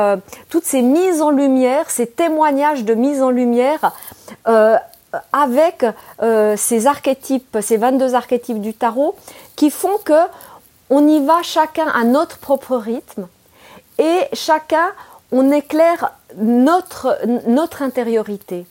toutes 0.49 0.65
ces 0.65 0.83
mises 0.83 1.21
en 1.21 1.31
lumière, 1.31 1.89
ces 1.89 2.05
témoignages 2.05 2.83
de 2.83 2.93
mise 2.93 3.21
en 3.23 3.31
lumière 3.31 3.93
avec 5.33 5.85
euh, 6.21 6.55
ces 6.57 6.87
archétypes, 6.87 7.57
ces 7.61 7.77
22 7.77 8.15
archétypes 8.15 8.61
du 8.61 8.73
tarot, 8.73 9.15
qui 9.55 9.69
font 9.69 9.97
que 10.03 10.21
on 10.89 11.07
y 11.07 11.25
va 11.25 11.41
chacun 11.41 11.87
à 11.87 12.03
notre 12.03 12.37
propre 12.37 12.75
rythme 12.75 13.27
et 13.97 14.27
chacun 14.33 14.91
on 15.31 15.51
éclaire 15.51 16.11
notre 16.37 17.17
notre 17.47 17.81
intériorité. 17.81 18.65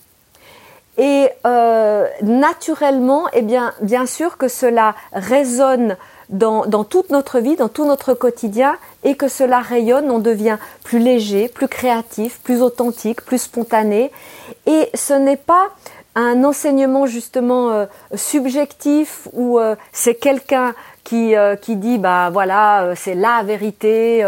Et 0.98 1.31
euh, 1.46 2.07
naturellement, 2.20 3.24
eh 3.33 3.40
bien, 3.40 3.72
bien 3.81 4.05
sûr 4.05 4.37
que 4.37 4.48
cela 4.48 4.94
résonne 5.12 5.96
dans, 6.29 6.66
dans, 6.66 6.85
toute 6.85 7.09
notre 7.09 7.38
vie, 7.38 7.57
dans 7.57 7.70
tout 7.70 7.87
notre 7.87 8.12
quotidien, 8.12 8.76
et 9.03 9.14
que 9.14 9.29
cela 9.29 9.61
rayonne, 9.61 10.11
on 10.11 10.18
devient 10.18 10.59
plus 10.85 10.98
léger, 10.98 11.48
plus 11.48 11.68
créatif, 11.68 12.40
plus 12.42 12.61
authentique, 12.61 13.22
plus 13.22 13.38
spontané. 13.38 14.12
Et 14.66 14.90
ce 14.92 15.14
n'est 15.14 15.38
pas 15.38 15.68
un 16.14 16.44
enseignement 16.44 17.07
justement 17.07 17.70
euh, 17.70 17.87
subjectif 18.14 19.29
où 19.33 19.59
euh, 19.59 19.77
c'est 19.92 20.14
quelqu'un 20.14 20.75
qui, 21.05 21.37
euh, 21.37 21.57
qui 21.57 21.77
dit 21.77 21.99
bah 21.99 22.31
voilà 22.31 22.94
c'est 22.96 23.14
la 23.14 23.42
vérité 23.42 24.25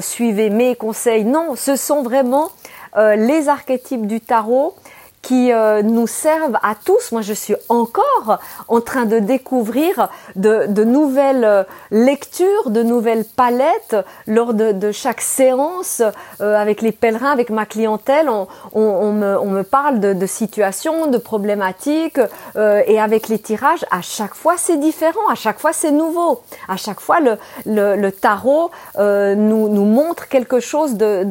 suivez 0.00 0.50
mes 0.50 0.76
conseils. 0.76 1.24
Non 1.24 1.54
ce 1.56 1.76
sont 1.76 2.02
vraiment 2.02 2.50
les 2.96 3.48
archétypes 3.48 4.06
du 4.06 4.20
tarot 4.20 4.76
qui 5.24 5.52
euh, 5.52 5.82
nous 5.82 6.06
servent 6.06 6.58
à 6.62 6.74
tous. 6.74 7.10
Moi, 7.10 7.22
je 7.22 7.32
suis 7.32 7.56
encore 7.70 8.38
en 8.68 8.80
train 8.82 9.06
de 9.06 9.18
découvrir 9.18 10.08
de, 10.36 10.66
de 10.68 10.84
nouvelles 10.84 11.44
euh, 11.44 11.64
lectures, 11.90 12.68
de 12.68 12.82
nouvelles 12.82 13.24
palettes 13.24 13.96
lors 14.26 14.52
de, 14.52 14.72
de 14.72 14.92
chaque 14.92 15.22
séance 15.22 16.02
euh, 16.42 16.60
avec 16.60 16.82
les 16.82 16.92
pèlerins, 16.92 17.32
avec 17.32 17.48
ma 17.48 17.64
clientèle. 17.64 18.28
On, 18.28 18.46
on, 18.74 18.82
on, 18.82 19.12
me, 19.12 19.38
on 19.38 19.46
me, 19.46 19.62
parle 19.62 19.98
de, 19.98 20.12
de, 20.12 20.26
situations, 20.26 21.06
de 21.06 21.18
problématiques 21.18 22.20
et 22.86 23.00
avec 23.00 23.28
les 23.28 23.38
tirages, 23.38 23.84
à 23.90 24.02
chaque 24.02 24.34
fois 24.34 24.54
c'est 24.58 24.76
différent, 24.76 25.26
à 25.30 25.34
chaque 25.34 25.58
fois 25.58 25.72
c'est 25.72 25.90
nouveau, 25.90 26.42
à 26.68 26.76
chaque 26.76 27.00
fois 27.00 27.20
le, 27.20 27.38
le, 27.64 27.96
le 27.96 28.12
tarot 28.12 28.70
nous, 28.98 29.68
nous 29.68 29.84
montre 29.84 30.28
quelque 30.28 30.60
chose 30.60 30.94
de, 30.94 31.24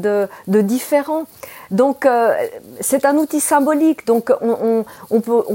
de 0.47 0.61
différent. 0.61 1.25
Donc 1.73 2.05
euh, 2.05 2.35
c'est 2.81 3.03
un 3.03 3.17
outil 3.17 3.39
symbolique, 3.39 4.05
donc 4.05 4.31
on, 4.41 4.85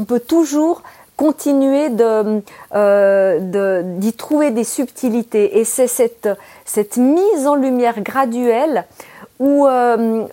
peut, 0.05 0.21
toujours 0.21 0.83
continuer 1.17 1.89
euh, 2.75 3.39
d'y 3.99 4.13
trouver 4.15 4.51
des 4.51 4.65
subtilités. 4.65 5.61
Et 5.61 5.65
c'est 5.65 5.87
cette, 5.87 6.97
mise 6.97 7.47
en 7.47 7.55
lumière 7.55 8.01
graduelle 8.01 8.85
où, 9.39 9.69
euh, 9.69 10.27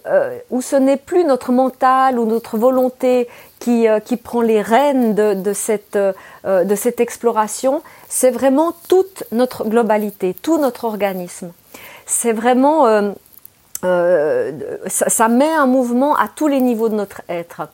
ce 0.60 0.76
n'est 0.76 0.98
plus 0.98 1.24
notre 1.24 1.52
mental 1.52 2.18
ou 2.18 2.26
notre 2.26 2.58
volonté 2.58 3.28
qui, 3.60 3.88
prend 4.24 4.42
les 4.42 4.64
rênes 4.64 5.14
de 5.14 5.54
cette 5.54 7.00
exploration, 7.00 7.84
c'est 8.10 8.32
vraiment 8.32 8.74
toute 8.90 9.24
notre 9.32 9.66
globalité, 9.66 10.34
tout 10.34 10.58
notre 10.58 10.86
organisme. 10.86 11.52
C'est 12.08 12.34
vraiment 12.34 13.14
euh, 13.84 14.52
ça, 14.88 15.28
met 15.28 15.52
un 15.52 15.68
mouvement 15.68 16.16
à 16.16 16.28
tous 16.28 16.48
les 16.48 16.62
niveaux 16.62 16.90
de 16.90 16.96
notre 16.96 17.22
être. 17.30 17.68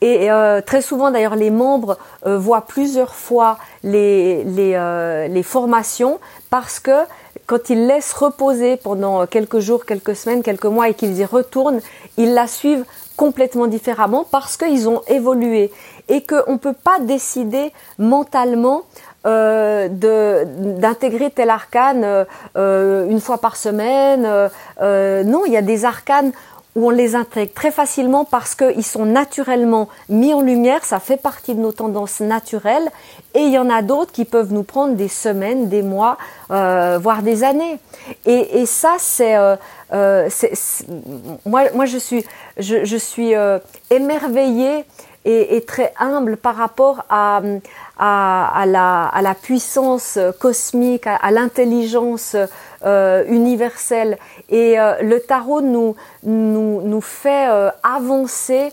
Et 0.00 0.30
euh, 0.30 0.60
très 0.60 0.82
souvent, 0.82 1.10
d'ailleurs, 1.10 1.36
les 1.36 1.50
membres 1.50 1.98
euh, 2.26 2.38
voient 2.38 2.66
plusieurs 2.66 3.14
fois 3.14 3.58
les, 3.82 4.44
les, 4.44 5.28
les, 5.28 5.42
formations 5.42 6.18
parce 6.50 6.78
que 6.78 7.04
quand 7.46 7.70
ils 7.70 7.86
laissent 7.86 8.12
reposer 8.12 8.76
pendant 8.76 9.26
quelques 9.26 9.60
jours, 9.60 9.84
quelques 9.84 10.16
semaines, 10.16 10.42
quelques 10.42 10.64
mois 10.66 10.88
et 10.88 10.94
qu'ils 10.94 11.18
y 11.18 11.24
retournent, 11.24 11.80
ils 12.16 12.32
la 12.32 12.46
suivent 12.46 12.84
complètement 13.16 13.66
différemment 13.66 14.26
parce 14.30 14.56
qu'ils 14.56 14.88
ont 14.88 15.02
évolué 15.08 15.70
et 16.08 16.22
qu'on 16.22 16.52
ne 16.52 16.58
peut 16.58 16.74
pas 16.74 16.98
décider 17.00 17.72
mentalement 17.98 18.82
euh, 19.26 19.88
d'intégrer 19.88 21.30
tel 21.30 21.48
arcane 21.48 22.04
euh, 22.04 22.24
euh, 22.58 23.08
une 23.08 23.20
fois 23.20 23.38
par 23.38 23.56
semaine. 23.56 24.22
non, 24.82 25.46
il 25.46 25.52
y 25.52 25.56
a 25.56 25.62
des 25.62 25.86
arcanes 25.86 26.32
où 26.76 26.88
on 26.88 26.90
les 26.90 27.14
intègre 27.14 27.52
très 27.54 27.70
facilement 27.70 28.26
parce 28.26 28.54
qu'ils 28.54 28.84
sont 28.84 29.06
naturellement 29.06 29.88
mis 30.10 30.34
en 30.34 30.42
lumière, 30.42 30.84
ça 30.84 31.00
fait 31.00 31.16
partie 31.16 31.54
de 31.54 31.60
nos 31.60 31.72
tendances 31.72 32.20
naturelles, 32.20 32.90
et 33.32 33.40
il 33.40 33.52
y 33.52 33.58
en 33.58 33.70
a 33.70 33.80
d'autres 33.80 34.12
qui 34.12 34.24
peuvent 34.24 34.52
nous 34.52 34.64
prendre 34.64 34.94
des 34.94 35.08
semaines, 35.08 35.68
des 35.68 35.82
mois, 35.82 36.18
voire 36.48 37.22
des 37.22 37.44
années. 37.44 37.78
Et, 38.26 38.60
et 38.60 38.66
ça, 38.66 38.96
c'est, 38.98 39.36
moi, 41.46 41.62
moi, 41.74 41.86
je 41.86 41.98
suis, 41.98 42.26
je, 42.58 42.84
je 42.84 42.96
suis 42.96 43.32
émerveillée 43.90 44.84
et, 45.24 45.64
très 45.66 45.92
humble 45.98 46.36
par 46.36 46.56
rapport 46.56 47.04
à, 47.08 47.40
à, 47.98 48.64
la, 48.66 49.06
à 49.06 49.22
la, 49.22 49.34
puissance 49.34 50.18
cosmique, 50.38 51.06
à, 51.06 51.30
l'intelligence 51.30 52.36
euh, 52.84 53.24
universelle. 53.26 54.18
Et 54.50 54.78
euh, 54.78 55.00
le 55.00 55.20
tarot 55.20 55.62
nous, 55.62 55.96
nous, 56.24 56.82
nous 56.82 57.00
fait 57.00 57.48
euh, 57.48 57.70
avancer 57.82 58.72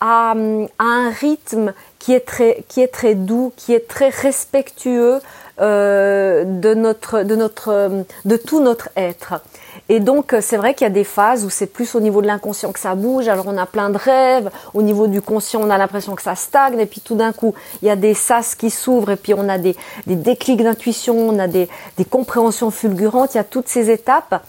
à, 0.00 0.34
un 0.78 1.10
rythme 1.10 1.72
qui 1.98 2.14
est 2.14 2.26
très, 2.26 2.64
qui 2.68 2.80
est 2.80 2.92
très 2.92 3.14
doux, 3.14 3.52
qui 3.56 3.74
est 3.74 3.88
très 3.88 4.08
respectueux 4.08 5.20
euh, 5.60 6.44
de 6.44 6.74
notre, 6.74 7.22
de 7.22 7.34
notre, 7.34 8.04
de 8.24 8.36
tout 8.36 8.60
notre 8.60 8.90
être. 8.96 9.42
Et 9.88 10.00
donc 10.00 10.34
c'est 10.40 10.56
vrai 10.56 10.74
qu'il 10.74 10.84
y 10.84 10.90
a 10.90 10.92
des 10.92 11.04
phases 11.04 11.44
où 11.44 11.50
c'est 11.50 11.66
plus 11.66 11.94
au 11.94 12.00
niveau 12.00 12.20
de 12.20 12.26
l'inconscient 12.26 12.72
que 12.72 12.78
ça 12.78 12.94
bouge. 12.94 13.28
Alors 13.28 13.46
on 13.48 13.56
a 13.56 13.66
plein 13.66 13.90
de 13.90 13.96
rêves. 13.96 14.50
Au 14.74 14.82
niveau 14.82 15.06
du 15.06 15.22
conscient, 15.22 15.60
on 15.62 15.70
a 15.70 15.78
l'impression 15.78 16.14
que 16.14 16.22
ça 16.22 16.34
stagne. 16.34 16.78
Et 16.78 16.86
puis 16.86 17.00
tout 17.00 17.14
d'un 17.14 17.32
coup, 17.32 17.54
il 17.82 17.88
y 17.88 17.90
a 17.90 17.96
des 17.96 18.14
sas 18.14 18.54
qui 18.54 18.70
s'ouvrent. 18.70 19.12
Et 19.12 19.16
puis 19.16 19.34
on 19.34 19.48
a 19.48 19.58
des, 19.58 19.76
des 20.06 20.16
déclics 20.16 20.62
d'intuition. 20.62 21.16
On 21.16 21.38
a 21.38 21.48
des, 21.48 21.68
des 21.96 22.04
compréhensions 22.04 22.70
fulgurantes. 22.70 23.34
Il 23.34 23.38
y 23.38 23.40
a 23.40 23.44
toutes 23.44 23.68
ces 23.68 23.90
étapes. 23.90 24.42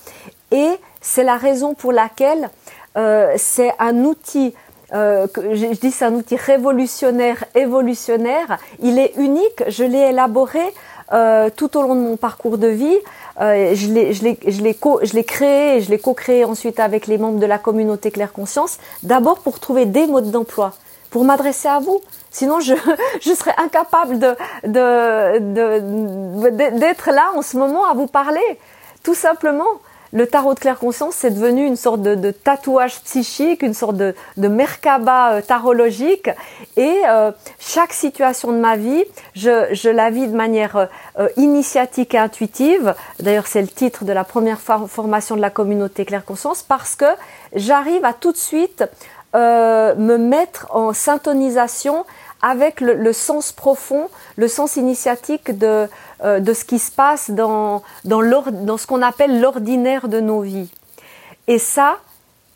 Et 0.51 0.71
c'est 1.01 1.23
la 1.23 1.37
raison 1.37 1.73
pour 1.73 1.93
laquelle 1.93 2.49
euh, 2.97 3.33
c'est 3.37 3.71
un 3.79 4.03
outil 4.03 4.53
euh, 4.93 5.27
je, 5.35 5.79
dis 5.79 5.91
c'est 5.91 6.05
un 6.05 6.13
outil 6.13 6.35
révolutionnaire, 6.35 7.43
évolutionnaire. 7.55 8.57
Il 8.81 8.97
est 8.97 9.13
unique. 9.17 9.63
Je 9.67 9.83
l'ai 9.83 10.09
élaboré 10.09 10.61
euh, 11.13 11.49
tout 11.55 11.77
au 11.77 11.81
long 11.81 11.95
de 11.95 12.01
mon 12.01 12.17
parcours 12.17 12.57
de 12.57 12.67
vie. 12.67 12.97
Euh, 13.41 13.73
je 13.73 13.87
l'ai, 13.87 15.23
créé 15.23 15.77
et 15.77 15.81
je 15.81 15.89
l'ai 15.89 15.99
co-créé 15.99 16.43
ensuite 16.43 16.79
avec 16.79 17.07
les 17.07 17.17
membres 17.17 17.39
de 17.39 17.45
la 17.45 17.57
communauté 17.57 18.11
Claire 18.11 18.33
Conscience. 18.33 18.77
D'abord 19.03 19.39
pour 19.39 19.59
trouver 19.59 19.85
des 19.85 20.07
modes 20.07 20.29
d'emploi, 20.31 20.73
pour 21.09 21.23
m'adresser 21.23 21.69
à 21.69 21.79
vous. 21.79 22.01
Sinon, 22.31 22.59
je, 22.59 22.73
je 23.21 23.33
serais 23.33 23.55
incapable 23.57 24.19
de, 24.19 24.35
de, 24.65 25.39
de, 25.39 26.77
d'être 26.79 27.11
là 27.11 27.31
en 27.35 27.41
ce 27.41 27.57
moment 27.57 27.85
à 27.85 27.93
vous 27.93 28.07
parler. 28.07 28.59
Tout 29.03 29.15
simplement 29.15 29.79
le 30.11 30.27
tarot 30.27 30.53
de 30.53 30.59
claire 30.59 30.79
conscience, 30.79 31.15
c'est 31.15 31.31
devenu 31.31 31.65
une 31.65 31.75
sorte 31.75 32.01
de, 32.01 32.31
tatouage 32.31 33.01
psychique, 33.01 33.61
une 33.61 33.73
sorte 33.73 33.95
de, 33.95 34.13
merkaba 34.37 35.33
euh, 35.33 35.41
tarologique. 35.41 36.29
Et 36.77 37.01
euh, 37.07 37.31
chaque 37.59 37.93
situation 37.93 38.51
de 38.51 38.57
ma 38.57 38.75
vie, 38.75 39.03
je, 39.35 39.89
la 39.89 40.09
vis 40.09 40.27
de 40.27 40.35
manière 40.35 40.87
euh, 41.19 41.27
initiatique 41.37 42.15
et 42.15 42.17
intuitive. 42.17 42.95
D'ailleurs, 43.19 43.47
c'est 43.47 43.61
le 43.61 43.67
titre 43.67 44.03
de 44.03 44.13
la 44.13 44.23
première 44.23 44.59
formation 44.59 45.35
de 45.35 45.41
la 45.41 45.49
communauté 45.49 46.05
claire 46.05 46.25
conscience 46.25 46.63
parce 46.63 46.95
que 46.95 47.05
j'arrive 47.53 48.03
à 48.05 48.13
tout 48.13 48.31
de 48.31 48.37
suite 48.37 48.83
me 49.35 50.17
mettre 50.17 50.67
en 50.71 50.91
syntonisation 50.91 52.03
avec 52.41 52.81
le, 52.81 53.13
sens 53.13 53.51
profond, 53.51 54.09
le 54.37 54.47
sens 54.47 54.75
initiatique 54.75 55.57
de, 55.57 55.87
euh, 56.23 56.39
de 56.39 56.53
ce 56.53 56.63
qui 56.63 56.79
se 56.79 56.91
passe 56.91 57.31
dans, 57.31 57.83
dans, 58.05 58.77
ce 58.77 58.87
qu'on 58.87 59.01
appelle 59.01 59.41
l'ordinaire 59.41 60.07
de 60.07 60.19
nos 60.19 60.41
vies. 60.41 60.71
Et 61.47 61.59
ça, 61.59 61.97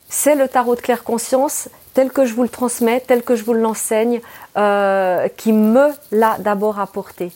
c'est 0.10 0.36
le 0.36 0.48
tarot 0.48 0.76
de 0.76 0.82
claire 0.82 1.04
conscience 1.04 1.70
tel 1.94 2.12
que 2.12 2.26
je 2.26 2.34
vous 2.34 2.44
le 2.44 2.50
transmets, 2.50 3.02
tel 3.02 3.24
que 3.24 3.36
je 3.36 3.44
vous 3.44 3.54
l'enseigne, 3.54 4.22
euh, 4.58 5.28
qui 5.38 5.52
me 5.52 5.90
l'a 6.12 6.38
d'abord 6.40 6.80
apporté. 6.80 7.32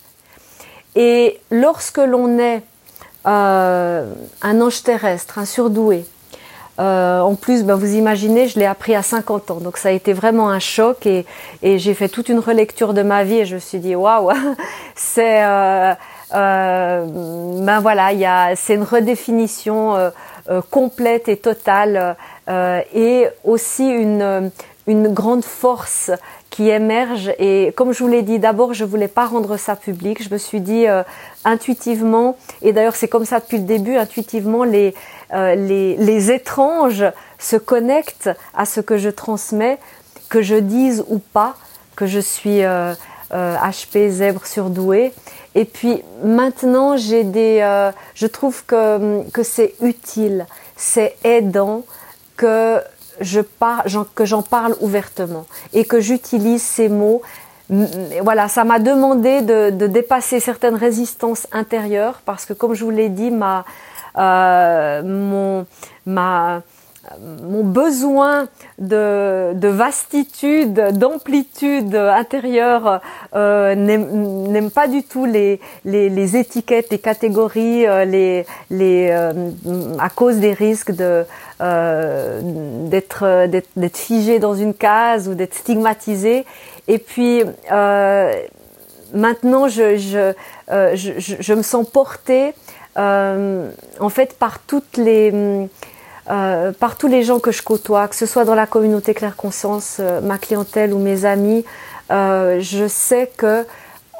Et 0.95 1.39
lorsque 1.51 1.97
l'on 1.97 2.39
est 2.39 2.63
euh, 3.27 4.13
un 4.41 4.61
ange 4.61 4.83
terrestre, 4.83 5.37
un 5.37 5.45
surdoué, 5.45 6.05
euh, 6.79 7.21
en 7.21 7.33
plus, 7.35 7.63
ben, 7.63 7.75
vous 7.75 7.95
imaginez, 7.95 8.47
je 8.47 8.59
l'ai 8.59 8.65
appris 8.65 8.93
à 8.95 9.01
50 9.01 9.51
ans, 9.51 9.55
donc 9.55 9.77
ça 9.77 9.89
a 9.89 9.91
été 9.91 10.13
vraiment 10.13 10.49
un 10.49 10.59
choc 10.59 11.05
et, 11.07 11.25
j'ai 11.63 11.93
fait 11.93 12.07
toute 12.07 12.29
une 12.29 12.39
relecture 12.39 12.93
de 12.93 13.01
ma 13.01 13.23
vie 13.23 13.39
et 13.39 13.45
je 13.45 13.55
me 13.55 13.59
suis 13.59 13.79
dit 13.79 13.95
waouh, 13.95 14.31
c'est 14.95 15.43
euh, 15.43 15.93
euh, 16.35 17.05
ben 17.61 17.79
voilà, 17.79 18.11
il 18.11 18.19
y 18.19 18.25
a, 18.25 18.55
c'est 18.55 18.75
une 18.75 18.83
redéfinition 18.83 19.95
euh, 19.95 20.61
complète 20.69 21.29
et 21.29 21.37
totale 21.37 22.15
et 22.47 23.27
aussi 23.43 23.85
une 23.85 24.51
une 24.89 25.09
grande 25.09 25.43
force 25.43 26.11
qui 26.49 26.69
émerge. 26.69 27.33
Et 27.39 27.73
comme 27.75 27.91
je 27.91 28.01
vous 28.01 28.07
l'ai 28.07 28.21
dit 28.21 28.39
d'abord 28.39 28.73
je 28.73 28.85
voulais 28.85 29.09
pas 29.09 29.25
rendre 29.25 29.57
ça 29.57 29.75
public. 29.75 30.23
Je 30.23 30.31
me 30.31 30.37
suis 30.37 30.61
dit 30.61 30.85
intuitivement 31.43 32.37
et 32.61 32.71
d'ailleurs 32.71 32.95
c'est 32.95 33.09
comme 33.09 33.25
ça 33.25 33.41
depuis 33.41 33.57
le 33.57 33.65
début 33.65 33.97
intuitivement 33.97 34.63
les 34.63 34.93
euh, 35.33 35.55
les, 35.55 36.31
étranges 36.31 37.05
se 37.39 37.55
connectent 37.55 38.29
à 38.55 38.65
ce 38.65 38.81
que 38.81 38.97
je 38.97 39.09
transmets, 39.09 39.77
que 40.29 40.41
je 40.41 40.55
dise 40.55 41.03
ou 41.07 41.19
pas 41.19 41.55
que 41.95 42.05
je 42.05 42.19
suis 42.19 42.63
euh, 42.63 42.93
HP 43.31 43.97
euh, 43.97 44.09
zèbre 44.09 44.45
surdoué. 44.45 45.11
Et 45.55 45.65
puis 45.65 46.01
maintenant, 46.23 46.95
j'ai 46.95 47.23
des, 47.25 47.59
euh, 47.61 47.91
je 48.13 48.27
trouve 48.27 48.63
que, 48.65 49.27
que 49.31 49.43
c'est 49.43 49.73
utile, 49.81 50.45
c'est 50.77 51.17
aidant 51.23 51.83
que 52.37 52.79
je 53.19 53.41
par, 53.41 53.83
que 54.15 54.23
j'en 54.23 54.43
parle 54.43 54.75
ouvertement 54.79 55.45
et 55.73 55.83
que 55.83 55.99
j'utilise 55.99 56.61
ces 56.61 56.87
mots. 56.87 57.21
Voilà, 58.21 58.47
ça 58.47 58.63
m'a 58.63 58.79
demandé 58.79 59.41
de, 59.41 59.71
de, 59.71 59.87
dépasser 59.87 60.39
certaines 60.39 60.75
résistances 60.75 61.47
intérieures 61.51 62.21
parce 62.23 62.45
que, 62.45 62.53
comme 62.53 62.75
je 62.75 62.85
vous 62.85 62.91
l'ai 62.91 63.09
dit, 63.09 63.29
ma, 63.29 63.65
mon, 64.17 65.65
ma, 66.05 66.61
mon 67.19 67.63
besoin 67.63 68.47
de, 68.79 69.53
de 69.53 69.67
vastitude, 69.67 70.73
d'amplitude 70.97 71.95
intérieure 71.95 73.01
euh, 73.35 73.75
n'aime 73.75 74.71
pas 74.71 74.87
du 74.87 75.03
tout 75.03 75.25
les, 75.25 75.59
les, 75.85 76.09
les, 76.09 76.37
étiquettes, 76.37 76.89
les 76.91 76.99
catégories, 76.99 77.87
euh, 77.87 78.05
les, 78.05 78.45
les, 78.69 79.09
euh, 79.11 79.31
à 79.99 80.09
cause 80.09 80.37
des 80.37 80.53
risques 80.53 80.91
de 80.91 81.25
euh, 81.59 82.39
d'être 82.87 83.47
d'être 83.47 83.97
figé 83.97 84.37
dans 84.39 84.53
une 84.53 84.75
case 84.75 85.27
ou 85.27 85.33
d'être 85.33 85.55
stigmatisé. 85.55 86.45
Et 86.87 86.99
puis 86.99 87.43
maintenant, 89.13 89.67
je, 89.67 89.97
je, 89.97 90.33
je, 90.69 91.11
je, 91.17 91.53
me 91.53 91.63
sens 91.63 91.89
portée 91.89 92.49
euh, 92.49 92.51
en 92.97 94.09
fait 94.09 94.33
par 94.37 94.59
toutes 94.59 94.97
les 94.97 95.67
euh, 96.29 96.73
par 96.73 96.97
tous 96.97 97.07
les 97.07 97.23
gens 97.23 97.39
que 97.39 97.53
je 97.53 97.63
côtoie, 97.63 98.09
que 98.09 98.15
ce 98.15 98.25
soit 98.25 98.43
dans 98.43 98.55
la 98.55 98.67
communauté 98.67 99.13
Claire 99.13 99.37
Conscience, 99.37 99.97
euh, 100.01 100.19
ma 100.19 100.37
clientèle 100.37 100.93
ou 100.93 100.99
mes 100.99 101.23
amis, 101.23 101.63
euh, 102.11 102.59
je 102.59 102.85
sais 102.87 103.31
que 103.37 103.65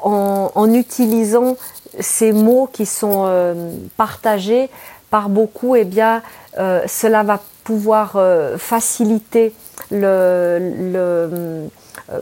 en, 0.02 0.72
utilisant 0.72 1.56
ces 2.00 2.32
mots 2.32 2.66
qui 2.72 2.86
sont 2.86 3.24
euh, 3.26 3.72
partagés 3.98 4.70
par 5.10 5.28
beaucoup, 5.28 5.74
eh 5.74 5.84
bien, 5.84 6.22
cela 6.56 7.22
va 7.24 7.40
pouvoir 7.64 8.16
faciliter 8.58 9.52
mon 9.90 11.70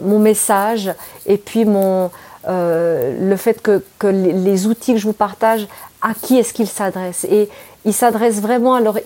message 0.01 0.93
et 1.27 1.37
puis 1.37 1.65
mon 1.65 2.11
le 2.47 3.37
fait 3.37 3.61
que, 3.61 3.83
que 3.99 4.07
les 4.07 4.67
outils 4.67 4.95
que 4.95 4.99
je 4.99 5.07
vous 5.07 5.13
partage 5.13 5.67
à 6.03 6.15
qui 6.15 6.39
est-ce 6.39 6.53
qu'il 6.53 6.69
s'adresse. 6.69 7.25
Et 7.25 7.49
il 7.85 7.93
s'adresse 7.93 8.41
vraiment, 8.41 8.75
alors 8.75 8.99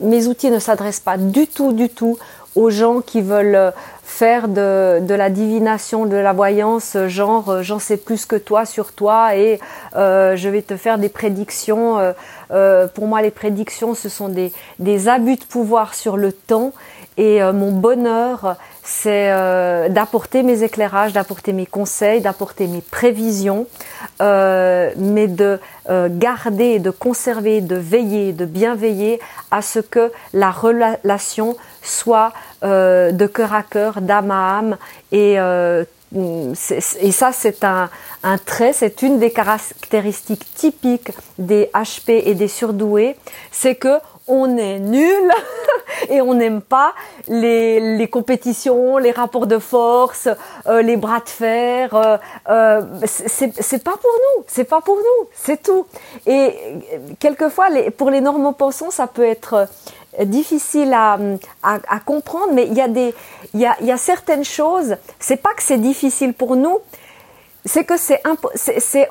mes 0.00 0.26
outils 0.26 0.50
ne 0.50 0.58
s'adressent 0.58 1.00
pas 1.00 1.16
du 1.16 1.46
tout, 1.46 1.72
du 1.72 1.88
tout 1.88 2.18
aux 2.54 2.70
gens 2.70 3.00
qui 3.00 3.20
veulent 3.20 3.72
faire 4.02 4.48
de, 4.48 5.00
de 5.00 5.14
la 5.14 5.28
divination, 5.28 6.06
de 6.06 6.16
la 6.16 6.32
voyance, 6.32 6.96
genre 7.06 7.50
euh, 7.50 7.62
j'en 7.62 7.78
sais 7.78 7.98
plus 7.98 8.24
que 8.24 8.36
toi 8.36 8.64
sur 8.64 8.92
toi 8.92 9.36
et 9.36 9.60
euh, 9.94 10.36
je 10.36 10.48
vais 10.48 10.62
te 10.62 10.76
faire 10.76 10.96
des 10.96 11.10
prédictions. 11.10 11.98
Euh, 11.98 12.12
euh 12.50 12.86
pour 12.86 13.06
moi, 13.08 13.20
les 13.20 13.30
prédictions, 13.30 13.94
ce 13.94 14.08
sont 14.08 14.28
des, 14.28 14.52
des 14.78 15.08
abus 15.08 15.36
de 15.36 15.44
pouvoir 15.44 15.94
sur 15.94 16.16
le 16.16 16.32
temps 16.32 16.72
et 17.16 17.42
euh, 17.42 17.52
mon 17.52 17.72
bonheur, 17.72 18.56
c'est 18.82 19.30
euh, 19.30 19.88
d'apporter 19.88 20.42
mes 20.42 20.62
éclairages, 20.62 21.12
d'apporter 21.12 21.52
mes 21.52 21.64
conseils, 21.64 22.20
d'apporter 22.20 22.66
mes 22.66 22.82
prévisions, 22.82 23.66
euh, 24.20 24.90
mais 24.96 25.26
de 25.26 25.58
garder, 25.88 26.78
de 26.78 26.90
conserver, 26.90 27.60
de 27.60 27.76
veiller, 27.76 28.32
de 28.32 28.44
bien 28.44 28.74
veiller 28.74 29.20
à 29.50 29.62
ce 29.62 29.78
que 29.78 30.12
la 30.32 30.50
relation 30.50 31.56
soit 31.82 32.32
de 32.62 33.26
cœur 33.26 33.54
à 33.54 33.62
cœur, 33.62 34.00
d'âme 34.00 34.32
à 34.32 34.58
âme. 34.58 34.76
Et 35.12 35.36
ça, 37.12 37.30
c'est 37.32 37.62
un, 37.62 37.88
un, 38.24 38.38
trait, 38.38 38.72
c'est 38.72 39.02
une 39.02 39.20
des 39.20 39.30
caractéristiques 39.30 40.52
typiques 40.54 41.12
des 41.38 41.70
HP 41.72 42.22
et 42.24 42.34
des 42.34 42.48
surdoués, 42.48 43.16
c'est 43.52 43.76
que 43.76 44.00
on 44.28 44.56
est 44.56 44.78
nul 44.78 45.30
et 46.08 46.20
on 46.20 46.34
n'aime 46.34 46.60
pas 46.60 46.94
les, 47.28 47.96
les, 47.96 48.08
compétitions, 48.08 48.98
les 48.98 49.12
rapports 49.12 49.46
de 49.46 49.58
force, 49.58 50.28
euh, 50.66 50.82
les 50.82 50.96
bras 50.96 51.20
de 51.20 51.28
fer. 51.28 51.94
Euh, 51.94 52.16
euh, 52.48 52.82
c'est 53.04 53.84
pas 53.84 53.96
pour 53.96 54.10
nous, 54.10 54.44
c'est 54.46 54.64
pas 54.64 54.80
pour 54.80 54.96
nous, 54.96 55.28
c'est 55.34 55.62
tout. 55.62 55.86
Et 56.26 56.54
quelquefois, 57.18 57.68
les, 57.70 57.90
pour 57.90 58.10
les 58.10 58.20
normaux 58.20 58.52
pensants, 58.52 58.90
ça 58.90 59.06
peut 59.06 59.24
être 59.24 59.68
difficile 60.24 60.92
à, 60.94 61.18
à, 61.62 61.78
à, 61.88 62.00
comprendre, 62.00 62.52
mais 62.52 62.66
il 62.66 62.74
y 62.74 62.80
a 62.80 62.88
des, 62.88 63.14
il 63.54 63.60
y 63.60 63.66
a, 63.66 63.76
y 63.82 63.92
a 63.92 63.96
certaines 63.96 64.44
choses. 64.44 64.96
C'est 65.20 65.36
pas 65.36 65.52
que 65.54 65.62
c'est 65.62 65.78
difficile 65.78 66.32
pour 66.32 66.56
nous, 66.56 66.78
c'est 67.66 67.84
que 67.84 67.94
c'est 67.96 68.20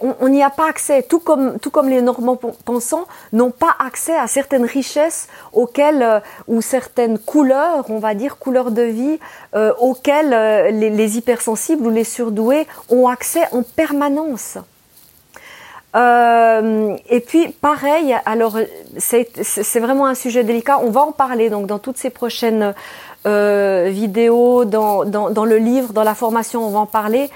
on 0.01 0.29
n'y 0.29 0.43
a 0.43 0.49
pas 0.49 0.69
accès. 0.69 1.03
Tout 1.03 1.19
comme 1.19 1.59
tout 1.59 1.69
comme 1.69 1.89
les 1.89 2.01
Normands 2.01 2.37
pensants 2.37 3.05
n'ont 3.33 3.51
pas 3.51 3.75
accès 3.79 4.15
à 4.15 4.27
certaines 4.27 4.65
richesses 4.65 5.27
auxquelles 5.53 6.01
euh, 6.01 6.19
ou 6.47 6.61
certaines 6.61 7.19
couleurs 7.19 7.85
on 7.89 7.99
va 7.99 8.13
dire 8.13 8.37
couleurs 8.37 8.71
de 8.71 8.81
vie 8.81 9.19
euh, 9.55 9.73
auxquelles 9.79 10.33
euh, 10.33 10.71
les, 10.71 10.89
les, 10.89 11.17
hypersensibles 11.17 11.85
ou 11.85 11.89
les 11.89 12.05
surdoués 12.05 12.65
ont 12.89 13.07
accès 13.07 13.43
en 13.51 13.61
permanence. 13.61 14.57
Et 15.97 17.19
puis 17.25 17.47
pareil 17.61 18.17
alors 18.25 18.57
c'est 18.97 19.79
vraiment 19.79 20.07
un 20.07 20.15
sujet 20.15 20.43
délicat. 20.43 20.79
On 20.83 20.89
va 20.89 21.01
en 21.01 21.13
parler 21.13 21.49
donc 21.49 21.67
dans 21.67 21.79
toutes 21.79 21.97
ces 21.97 22.09
prochaines 22.09 22.73
vidéos 23.25 24.65
dans, 24.65 25.03
dans, 25.03 25.29
dans 25.29 25.45
le 25.45 25.57
livre 25.57 25.93
dans 25.93 26.03
la 26.03 26.13
formation 26.15 26.65
on 26.65 26.69
va 26.69 26.79
en 26.79 26.85
parler 26.85 27.29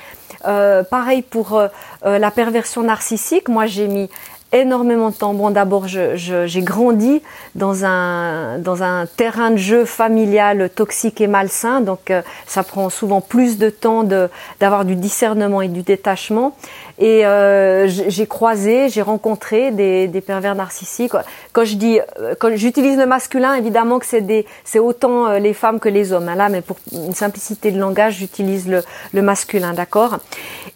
euh, 0.45 0.83
pareil 0.83 1.21
pour 1.21 1.55
euh, 1.55 1.67
euh, 2.05 2.17
la 2.17 2.31
perversion 2.31 2.83
narcissique. 2.83 3.49
Moi, 3.49 3.65
j'ai 3.65 3.87
mis 3.87 4.09
énormément 4.51 5.09
de 5.09 5.15
temps. 5.15 5.33
Bon, 5.33 5.51
d'abord, 5.51 5.87
j'ai 5.87 6.61
grandi 6.61 7.21
dans 7.53 7.85
un, 7.85 8.57
dans 8.57 8.81
un 8.81 9.05
terrain 9.05 9.51
de 9.51 9.57
jeu 9.57 9.85
familial 9.85 10.71
toxique 10.71 11.21
et 11.21 11.27
malsain, 11.27 11.81
donc 11.81 12.11
ça 12.47 12.63
prend 12.63 12.89
souvent 12.89 13.21
plus 13.21 13.59
de 13.59 13.69
temps 13.69 14.03
d'avoir 14.03 14.85
du 14.85 14.95
discernement 14.95 15.61
et 15.61 15.67
du 15.67 15.83
détachement. 15.83 16.55
Et 16.99 17.25
euh, 17.25 17.87
j'ai 17.87 18.27
croisé, 18.27 18.89
j'ai 18.89 19.01
rencontré 19.01 19.71
des, 19.71 20.07
des, 20.07 20.21
pervers 20.21 20.53
narcissiques. 20.53 21.13
Quand 21.53 21.63
je 21.63 21.75
dis, 21.75 21.99
quand 22.39 22.53
j'utilise 22.55 22.97
le 22.97 23.05
masculin, 23.05 23.53
évidemment 23.55 23.99
que 23.99 24.05
c'est 24.05 24.21
des, 24.21 24.45
c'est 24.65 24.79
autant 24.79 25.31
les 25.33 25.53
femmes 25.53 25.79
que 25.79 25.87
les 25.87 26.11
hommes. 26.11 26.27
Hein, 26.27 26.35
là, 26.35 26.49
mais 26.49 26.61
pour 26.61 26.77
une 26.91 27.15
simplicité 27.15 27.71
de 27.71 27.79
langage, 27.79 28.15
j'utilise 28.15 28.67
le, 28.67 28.83
le 29.13 29.21
masculin, 29.21 29.73
d'accord? 29.73 30.17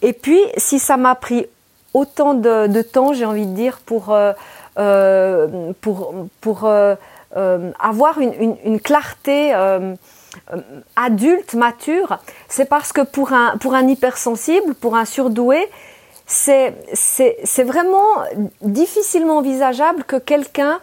Et 0.02 0.14
puis, 0.14 0.40
si 0.56 0.80
ça 0.80 0.96
m'a 0.96 1.16
pris 1.16 1.46
autant 1.94 2.34
de, 2.34 2.68
de 2.68 2.82
temps, 2.82 3.14
j'ai 3.14 3.26
envie 3.26 3.46
de 3.46 3.54
dire, 3.54 3.80
pour 3.86 4.12
euh, 4.12 4.34
euh 4.78 5.72
pour 5.82 6.14
pour 6.42 6.66
euh, 6.66 6.96
euh, 7.38 7.72
avoir 7.80 8.20
une, 8.20 8.34
une, 8.34 8.56
une 8.66 8.80
clarté 8.80 9.54
adulte, 10.96 11.54
mature, 11.54 12.20
c'est 12.48 12.66
parce 12.66 12.92
que 12.92 13.02
pour 13.02 13.34
un 13.34 13.58
pour 13.58 13.76
un 13.76 13.88
hypersensible, 13.88 14.74
pour 14.74 14.96
un 14.96 15.06
surdoué, 15.06 15.70
c'est 16.26 16.74
c'est 16.94 17.38
c'est 17.44 17.64
vraiment 17.64 18.24
difficilement 18.62 19.38
envisageable 19.38 20.04
que 20.04 20.16
quelqu'un 20.16 20.80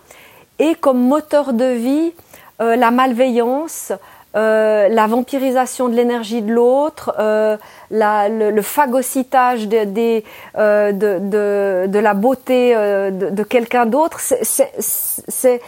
ait 0.59 0.75
comme 0.75 1.01
moteur 1.01 1.53
de 1.53 1.65
vie 1.65 2.13
la 2.59 2.91
malveillance, 2.91 3.91
euh, 4.37 4.89
la 4.89 5.09
vampirisation 5.09 5.89
de 5.89 5.95
l'énergie 5.95 6.41
de 6.41 6.53
l'autre, 6.53 7.13
euh, 7.19 7.57
le, 7.91 8.51
le, 8.51 8.63
phagocytage 8.63 9.67
de, 9.67 9.85
de, 9.85 10.23
euh, 10.57 10.93
de, 10.93 11.19
de, 11.19 11.87
de, 11.89 11.99
la 11.99 12.15
beauté 12.15 12.73
euh, 12.77 13.11
de, 13.11 13.31
de 13.31 13.43
quelqu'un 13.43 13.87
d'autre, 13.87 14.21
c'est 14.21 15.61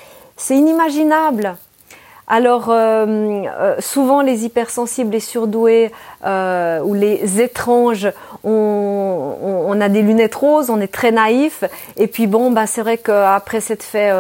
inimaginable. 0.50 1.56
Alors, 2.28 2.70
euh, 2.70 3.04
euh, 3.46 3.74
souvent 3.80 4.22
les 4.22 4.44
hypersensibles, 4.44 5.11
les 5.11 5.20
surdoués 5.20 5.90
euh, 6.24 6.80
ou 6.80 6.94
les 6.94 7.42
étranges, 7.42 8.08
on, 8.44 9.37
on, 9.42 9.80
a 9.80 9.88
des 9.88 10.02
lunettes 10.02 10.37
roses, 10.37 10.70
on 10.70 10.80
est 10.80 10.92
très 10.92 11.11
naïf. 11.11 11.64
Et 11.96 12.06
puis 12.06 12.28
bon, 12.28 12.52
bah, 12.52 12.66
c'est 12.66 12.80
vrai 12.80 12.96
qu'après 12.98 13.61
s'être 13.61 13.82
fait, 13.82 14.12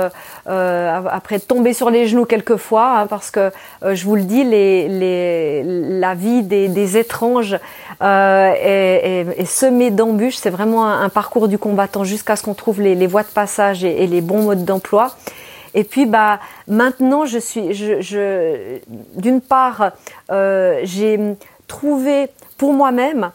après 0.46 1.38
tomber 1.38 1.72
sur 1.72 1.90
les 1.90 2.06
genoux 2.06 2.24
quelquefois, 2.24 2.98
hein, 2.98 3.06
parce 3.06 3.30
que 3.30 3.50
je 3.82 4.04
vous 4.04 4.16
le 4.16 4.22
dis, 4.22 4.44
les, 4.44 5.62
la 5.64 6.14
vie 6.14 6.42
des, 6.42 6.96
étranges 6.96 7.58
est, 8.00 9.44
semée 9.46 9.90
d'embûches. 9.90 10.36
C'est 10.36 10.50
vraiment 10.50 10.86
un, 10.86 11.08
parcours 11.08 11.46
du 11.46 11.58
combattant 11.58 12.04
jusqu'à 12.04 12.36
ce 12.36 12.42
qu'on 12.42 12.54
trouve 12.54 12.80
les, 12.80 12.94
les, 12.94 13.06
voies 13.06 13.22
de 13.22 13.28
passage 13.28 13.84
et, 13.84 14.02
et 14.02 14.06
les 14.06 14.20
bons 14.20 14.42
modes 14.42 14.64
d'emploi. 14.64 15.14
Et 15.74 15.84
puis 15.84 16.06
bah 16.06 16.40
maintenant 16.68 17.24
je 17.24 17.38
suis, 17.38 17.72
je, 17.72 18.00
je 18.00 18.78
d'une 19.16 19.40
part 19.40 19.92
euh, 20.30 20.80
j'ai 20.84 21.18
trouvé 21.66 22.28
pour 22.58 22.72
moi-même 22.72 23.30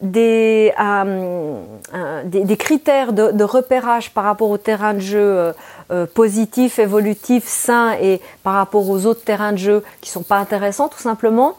des, 0.00 0.72
euh, 0.80 2.22
des, 2.24 2.44
des, 2.44 2.56
critères 2.56 3.12
de, 3.12 3.44
repérage 3.44 4.12
par 4.12 4.24
rapport 4.24 4.50
au 4.50 4.58
terrain 4.58 4.94
de 4.94 4.98
jeu 4.98 5.20
euh, 5.20 5.52
euh, 5.92 6.06
positif, 6.06 6.80
évolutif, 6.80 7.46
sain 7.46 7.92
et 8.00 8.20
par 8.42 8.54
rapport 8.54 8.88
aux 8.90 9.06
autres 9.06 9.22
terrains 9.22 9.52
de 9.52 9.58
jeu 9.58 9.84
qui 10.00 10.10
sont 10.10 10.24
pas 10.24 10.38
intéressants 10.38 10.88
tout 10.88 10.98
simplement. 10.98 11.56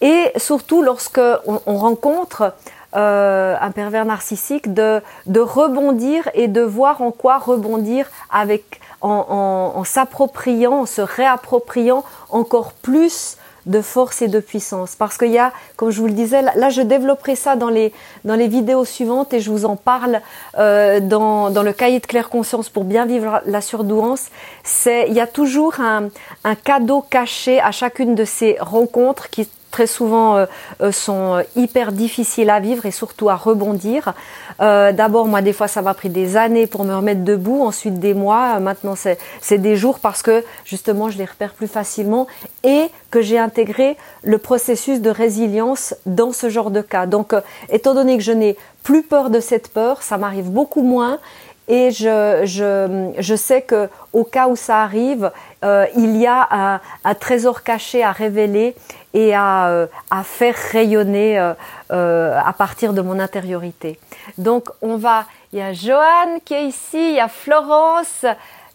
Et 0.00 0.32
surtout 0.36 0.82
lorsque 0.82 1.20
on, 1.46 1.60
on 1.66 1.76
rencontre 1.76 2.54
euh, 2.96 3.56
un 3.60 3.72
pervers 3.72 4.04
narcissique 4.04 4.72
de, 4.72 5.00
de 5.26 5.40
rebondir 5.40 6.28
et 6.32 6.46
de 6.46 6.60
voir 6.60 7.02
en 7.02 7.10
quoi 7.10 7.38
rebondir 7.38 8.08
avec 8.30 8.80
en, 9.04 9.84
s'appropriant, 9.84 10.80
en 10.80 10.86
se 10.86 11.02
réappropriant 11.02 12.04
encore 12.30 12.72
plus 12.72 13.36
de 13.66 13.80
force 13.80 14.22
et 14.22 14.28
de 14.28 14.40
puissance. 14.40 14.94
Parce 14.94 15.16
qu'il 15.16 15.30
y 15.30 15.38
a, 15.38 15.52
comme 15.76 15.90
je 15.90 16.00
vous 16.00 16.06
le 16.06 16.12
disais, 16.12 16.42
là, 16.42 16.68
je 16.70 16.82
développerai 16.82 17.34
ça 17.36 17.56
dans 17.56 17.70
les, 17.70 17.92
dans 18.24 18.34
les 18.34 18.48
vidéos 18.48 18.84
suivantes 18.84 19.32
et 19.32 19.40
je 19.40 19.50
vous 19.50 19.64
en 19.64 19.76
parle 19.76 20.20
euh, 20.58 21.00
dans, 21.00 21.50
dans 21.50 21.62
le 21.62 21.72
cahier 21.72 22.00
de 22.00 22.06
claire 22.06 22.28
conscience 22.28 22.68
pour 22.68 22.84
bien 22.84 23.06
vivre 23.06 23.40
la 23.46 23.60
surdouance. 23.60 24.26
C'est, 24.62 25.06
il 25.08 25.14
y 25.14 25.20
a 25.20 25.26
toujours 25.26 25.80
un, 25.80 26.08
un 26.44 26.54
cadeau 26.54 27.02
caché 27.08 27.60
à 27.60 27.72
chacune 27.72 28.14
de 28.14 28.24
ces 28.24 28.56
rencontres 28.60 29.30
qui 29.30 29.48
très 29.74 29.88
souvent 29.88 30.36
euh, 30.36 30.46
euh, 30.82 30.92
sont 30.92 31.42
hyper 31.56 31.90
difficiles 31.90 32.48
à 32.48 32.60
vivre 32.60 32.86
et 32.86 32.92
surtout 32.92 33.28
à 33.28 33.34
rebondir. 33.34 34.14
Euh, 34.60 34.92
D'abord, 34.92 35.26
moi, 35.26 35.42
des 35.42 35.52
fois, 35.52 35.66
ça 35.66 35.82
m'a 35.82 35.94
pris 35.94 36.10
des 36.10 36.36
années 36.36 36.68
pour 36.68 36.84
me 36.84 36.94
remettre 36.94 37.24
debout, 37.24 37.60
ensuite 37.60 37.98
des 37.98 38.14
mois, 38.14 38.60
maintenant 38.60 38.94
c'est 38.94 39.58
des 39.58 39.74
jours 39.74 39.98
parce 39.98 40.22
que 40.22 40.44
justement, 40.64 41.10
je 41.10 41.18
les 41.18 41.24
repère 41.24 41.54
plus 41.54 41.66
facilement 41.66 42.28
et 42.62 42.84
que 43.10 43.20
j'ai 43.20 43.36
intégré 43.36 43.96
le 44.22 44.38
processus 44.38 45.00
de 45.00 45.10
résilience 45.10 45.96
dans 46.06 46.30
ce 46.30 46.48
genre 46.48 46.70
de 46.70 46.80
cas. 46.80 47.06
Donc, 47.06 47.32
euh, 47.32 47.40
étant 47.68 47.94
donné 47.94 48.16
que 48.16 48.22
je 48.22 48.30
n'ai 48.30 48.56
plus 48.84 49.02
peur 49.02 49.28
de 49.28 49.40
cette 49.40 49.72
peur, 49.72 50.02
ça 50.02 50.18
m'arrive 50.18 50.50
beaucoup 50.52 50.82
moins 50.82 51.18
et 51.66 51.90
je, 51.90 52.42
je, 52.44 53.12
je, 53.18 53.34
sais 53.34 53.62
que 53.62 53.88
au 54.12 54.24
cas 54.24 54.48
où 54.48 54.56
ça 54.56 54.82
arrive, 54.82 55.30
euh, 55.64 55.86
il 55.96 56.16
y 56.16 56.26
a 56.26 56.46
un, 56.50 56.80
un, 57.04 57.14
trésor 57.14 57.62
caché 57.62 58.02
à 58.02 58.12
révéler 58.12 58.74
et 59.14 59.32
à, 59.34 59.68
euh, 59.68 59.86
à 60.10 60.24
faire 60.24 60.56
rayonner 60.72 61.38
euh, 61.38 61.54
euh, 61.92 62.38
à 62.44 62.52
partir 62.52 62.92
de 62.92 63.00
mon 63.00 63.18
intériorité. 63.20 63.98
Donc 64.36 64.68
on 64.82 64.96
va, 64.96 65.24
il 65.52 65.60
y 65.60 65.62
a 65.62 65.72
Joanne 65.72 66.40
qui 66.44 66.54
est 66.54 66.66
ici, 66.66 67.10
il 67.10 67.14
y 67.14 67.20
a 67.20 67.28
Florence, 67.28 68.26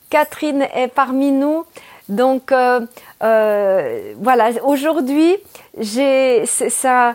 Catherine 0.10 0.66
est 0.74 0.88
parmi 0.88 1.32
nous. 1.32 1.66
Donc 2.08 2.52
voilà, 3.22 4.50
aujourd'hui 4.64 5.38
j'ai 5.78 6.46
ça, 6.48 7.14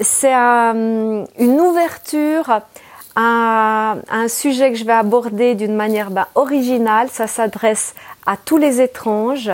c'est 0.00 0.32
un, 0.32 1.24
une 1.38 1.60
ouverture 1.60 2.62
à, 3.14 3.96
un 4.10 4.28
sujet 4.28 4.70
que 4.70 4.78
je 4.78 4.84
vais 4.84 4.92
aborder 4.92 5.54
d'une 5.54 5.74
manière 5.74 6.10
bah, 6.10 6.28
originale. 6.34 7.08
Ça 7.10 7.26
s'adresse 7.26 7.94
à 8.26 8.36
tous 8.36 8.58
les 8.58 8.80
étranges, 8.80 9.50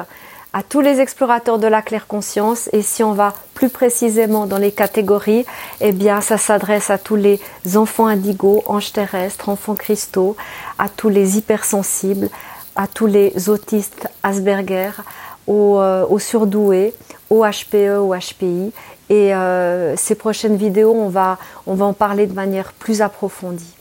à 0.55 0.63
tous 0.63 0.81
les 0.81 1.01
explorateurs 1.01 1.59
de 1.59 1.67
la 1.67 1.83
claire 1.83 2.07
conscience 2.07 2.71
et 2.73 2.81
si 2.81 3.03
on 3.03 3.13
va 3.13 3.35
plus 3.55 3.69
précisément 3.69 4.47
dans 4.47 4.57
les 4.57 4.71
catégories, 4.71 5.45
eh 5.81 5.91
bien 5.91 6.21
ça 6.21 6.39
s'adresse 6.39 6.91
à 6.91 6.97
tous 6.97 7.17
les 7.17 7.41
enfants 7.75 8.07
indigos, 8.07 8.63
anges 8.67 8.93
terrestres, 8.93 9.49
enfants 9.49 9.75
cristaux, 9.75 10.37
à 10.79 10.89
tous 10.89 11.09
les 11.09 11.39
hypersensibles, 11.39 12.29
à 12.77 12.87
tous 12.87 13.07
les 13.07 13.49
autistes 13.49 14.09
Asperger, 14.23 14.91
aux, 15.49 15.81
euh, 15.81 16.07
aux 16.09 16.21
surdoués, 16.21 16.95
aux 17.31 17.45
HPE, 17.45 17.99
aux 17.99 18.15
HPI. 18.15 18.73
Et 19.11 19.35
euh, 19.35 19.97
ces 19.97 20.15
prochaines 20.15 20.57
vidéos, 20.57 20.95
on 20.95 21.09
va, 21.09 21.37
on 21.67 21.75
va 21.75 21.85
en 21.85 21.93
parler 21.93 22.29
de 22.29 22.33
manière 22.33 22.73
plus 22.75 23.03
approfondie. 23.03 23.75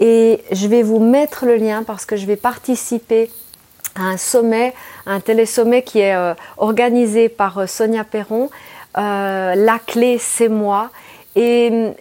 Et 0.00 0.44
je 0.52 0.68
vais 0.68 0.82
vous 0.82 0.98
mettre 0.98 1.46
le 1.46 1.56
lien 1.56 1.82
parce 1.82 2.04
que 2.04 2.16
je 2.16 2.26
vais 2.26 2.36
participer 2.36 3.30
un 3.96 4.16
sommet, 4.16 4.74
un 5.06 5.20
télésommet 5.20 5.82
qui 5.82 6.00
est 6.00 6.14
euh, 6.14 6.34
organisé 6.56 7.28
par 7.28 7.58
euh, 7.58 7.66
Sonia 7.66 8.04
Perron. 8.04 8.50
Euh, 8.96 9.54
la 9.54 9.78
clé, 9.78 10.18
c'est 10.18 10.48
moi. 10.48 10.90
Et 11.36 11.70
mm, 11.70 11.94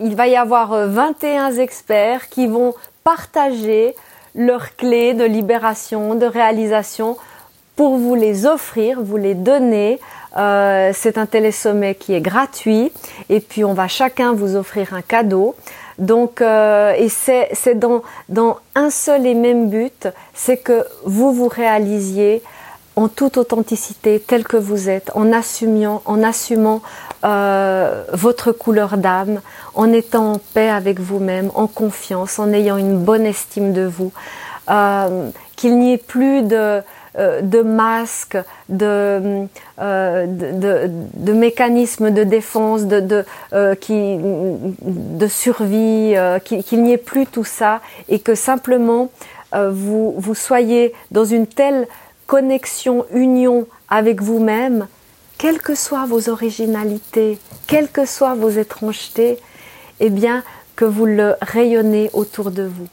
il 0.00 0.16
va 0.16 0.28
y 0.28 0.36
avoir 0.36 0.88
21 0.88 1.52
experts 1.52 2.28
qui 2.28 2.46
vont 2.46 2.74
partager 3.04 3.94
leurs 4.34 4.76
clés 4.76 5.14
de 5.14 5.24
libération, 5.24 6.14
de 6.14 6.26
réalisation 6.26 7.16
pour 7.76 7.96
vous 7.96 8.14
les 8.14 8.46
offrir, 8.46 9.00
vous 9.02 9.16
les 9.16 9.34
donner. 9.34 9.98
c'est 10.34 11.18
un 11.18 11.26
télésommet 11.26 11.94
qui 11.94 12.14
est 12.14 12.20
gratuit 12.20 12.92
et 13.28 13.40
puis 13.40 13.64
on 13.64 13.74
va 13.74 13.88
chacun 13.88 14.32
vous 14.32 14.56
offrir 14.56 14.94
un 14.94 15.02
cadeau. 15.02 15.54
Donc, 16.02 16.42
euh, 16.42 16.94
et 16.98 17.08
c'est 17.08 17.78
dans, 17.78 18.02
dans 18.28 18.58
un 18.74 18.90
seul 18.90 19.24
et 19.24 19.34
même 19.34 19.70
but, 19.70 20.08
c'est 20.34 20.56
que 20.56 20.84
vous 21.04 21.32
vous 21.32 21.46
réalisiez 21.46 22.42
en 22.96 23.06
toute 23.06 23.36
authenticité 23.36 24.18
tel 24.18 24.42
que 24.42 24.56
vous 24.56 24.90
êtes, 24.90 25.12
en 25.14 25.32
assumant, 25.32 26.02
en 26.04 26.24
assumant 26.24 26.82
euh, 27.24 28.02
votre 28.12 28.50
couleur 28.50 28.98
d'âme, 28.98 29.40
en 29.76 29.92
étant 29.92 30.32
en 30.32 30.40
paix 30.54 30.68
avec 30.68 30.98
vous-même, 30.98 31.52
en 31.54 31.68
confiance, 31.68 32.40
en 32.40 32.52
ayant 32.52 32.78
une 32.78 32.98
bonne 32.98 33.24
estime 33.24 33.72
de 33.72 33.84
vous, 33.84 34.12
euh, 34.70 35.30
qu'il 35.54 35.78
n'y 35.78 35.92
ait 35.92 35.98
plus 35.98 36.42
de, 36.42 36.82
de 37.18 37.62
masques, 37.62 38.38
de, 38.68 39.46
de, 39.78 41.32
mécanismes 41.32 42.10
de 42.10 42.24
défense, 42.24 42.84
de, 42.86 43.24
de 43.52 45.26
survie, 45.26 46.14
qu'il 46.44 46.82
n'y 46.82 46.92
ait 46.92 46.98
plus 46.98 47.26
tout 47.26 47.44
ça 47.44 47.80
et 48.08 48.18
que 48.18 48.34
simplement 48.34 49.10
vous, 49.54 50.14
vous 50.16 50.34
soyez 50.34 50.94
dans 51.10 51.24
une 51.24 51.46
telle 51.46 51.86
connexion, 52.26 53.04
union 53.12 53.66
avec 53.90 54.22
vous-même, 54.22 54.86
quelles 55.36 55.60
que 55.60 55.74
soient 55.74 56.06
vos 56.06 56.28
originalités, 56.28 57.38
quelles 57.66 57.90
que 57.90 58.06
soient 58.06 58.34
vos 58.34 58.48
étrangetés, 58.48 59.38
eh 60.00 60.08
bien, 60.08 60.42
que 60.76 60.84
vous 60.84 61.04
le 61.04 61.34
rayonnez 61.42 62.10
autour 62.12 62.50
de 62.50 62.62
vous. 62.62 62.88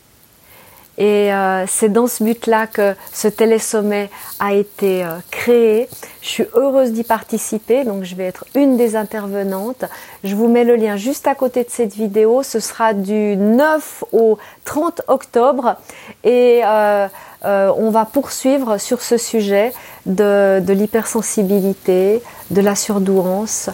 Et 1.00 1.34
euh, 1.34 1.66
c'est 1.66 1.88
dans 1.88 2.08
ce 2.08 2.26
but-là 2.26 2.68
que 2.68 2.93
ce 3.14 3.30
télésommet 3.30 4.10
a 4.38 4.54
été 4.54 5.06
euh, 5.06 5.12
créé. 5.32 5.88
Je 6.22 6.28
suis 6.28 6.45
heureuse 6.54 6.91
d'y 6.91 7.06
participer, 7.06 7.86
donc 7.86 8.04
je 8.04 8.16
vais 8.16 8.26
être 8.26 8.43
une 8.54 8.76
des 8.76 8.97
intervenantes. 8.97 9.86
Je 10.26 10.36
vous 10.36 10.50
mets 10.50 10.66
le 10.66 10.76
lien 10.76 10.97
juste 10.97 11.26
à 11.26 11.36
côté 11.36 11.64
de 11.64 11.70
cette 11.70 11.93
vidéo. 11.93 12.43
Ce 12.43 12.60
sera 12.60 12.93
du 12.93 13.38
9 13.38 14.04
au 14.12 14.38
30 14.66 15.04
octobre 15.08 15.78
et 16.26 16.60
euh, 16.66 17.08
on 17.45 17.91
va 17.91 18.04
poursuivre 18.04 18.78
sur 18.78 19.02
ce 19.02 19.16
sujet 19.16 19.72
de, 20.06 20.62
l'hypersensibilité, 20.68 22.22
de 22.52 22.60
la 22.60 22.76
surdouance 22.76 23.70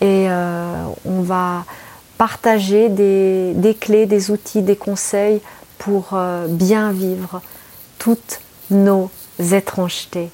et 0.00 0.28
on 1.04 1.22
va 1.22 1.64
partager 2.18 2.88
des 2.88 3.76
clés, 3.80 4.06
des 4.06 4.30
outils, 4.30 4.62
des 4.62 4.76
conseils 4.76 5.40
pour 5.78 6.10
euh, 6.12 6.46
bien 6.48 6.92
vivre 6.92 7.40
toutes 7.98 8.40
nos 8.70 9.10
étrangetés. 9.38 10.30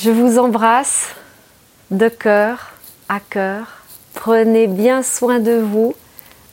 Je 0.00 0.10
vous 0.10 0.38
embrasse 0.38 1.08
de 1.90 2.08
cœur 2.08 2.70
à 3.08 3.20
cœur. 3.20 3.82
Prenez 4.14 4.66
bien 4.66 5.02
soin 5.02 5.38
de 5.40 5.52
vous 5.52 5.94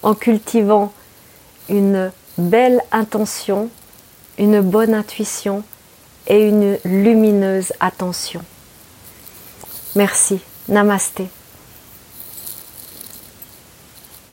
en 0.03 0.13
cultivant 0.13 0.93
une 1.69 2.11
belle 2.37 2.81
intention, 2.91 3.69
une 4.37 4.61
bonne 4.61 4.93
intuition 4.93 5.63
et 6.27 6.47
une 6.47 6.77
lumineuse 6.83 7.71
attention. 7.79 8.41
Merci. 9.95 10.39
Namasté. 10.67 11.29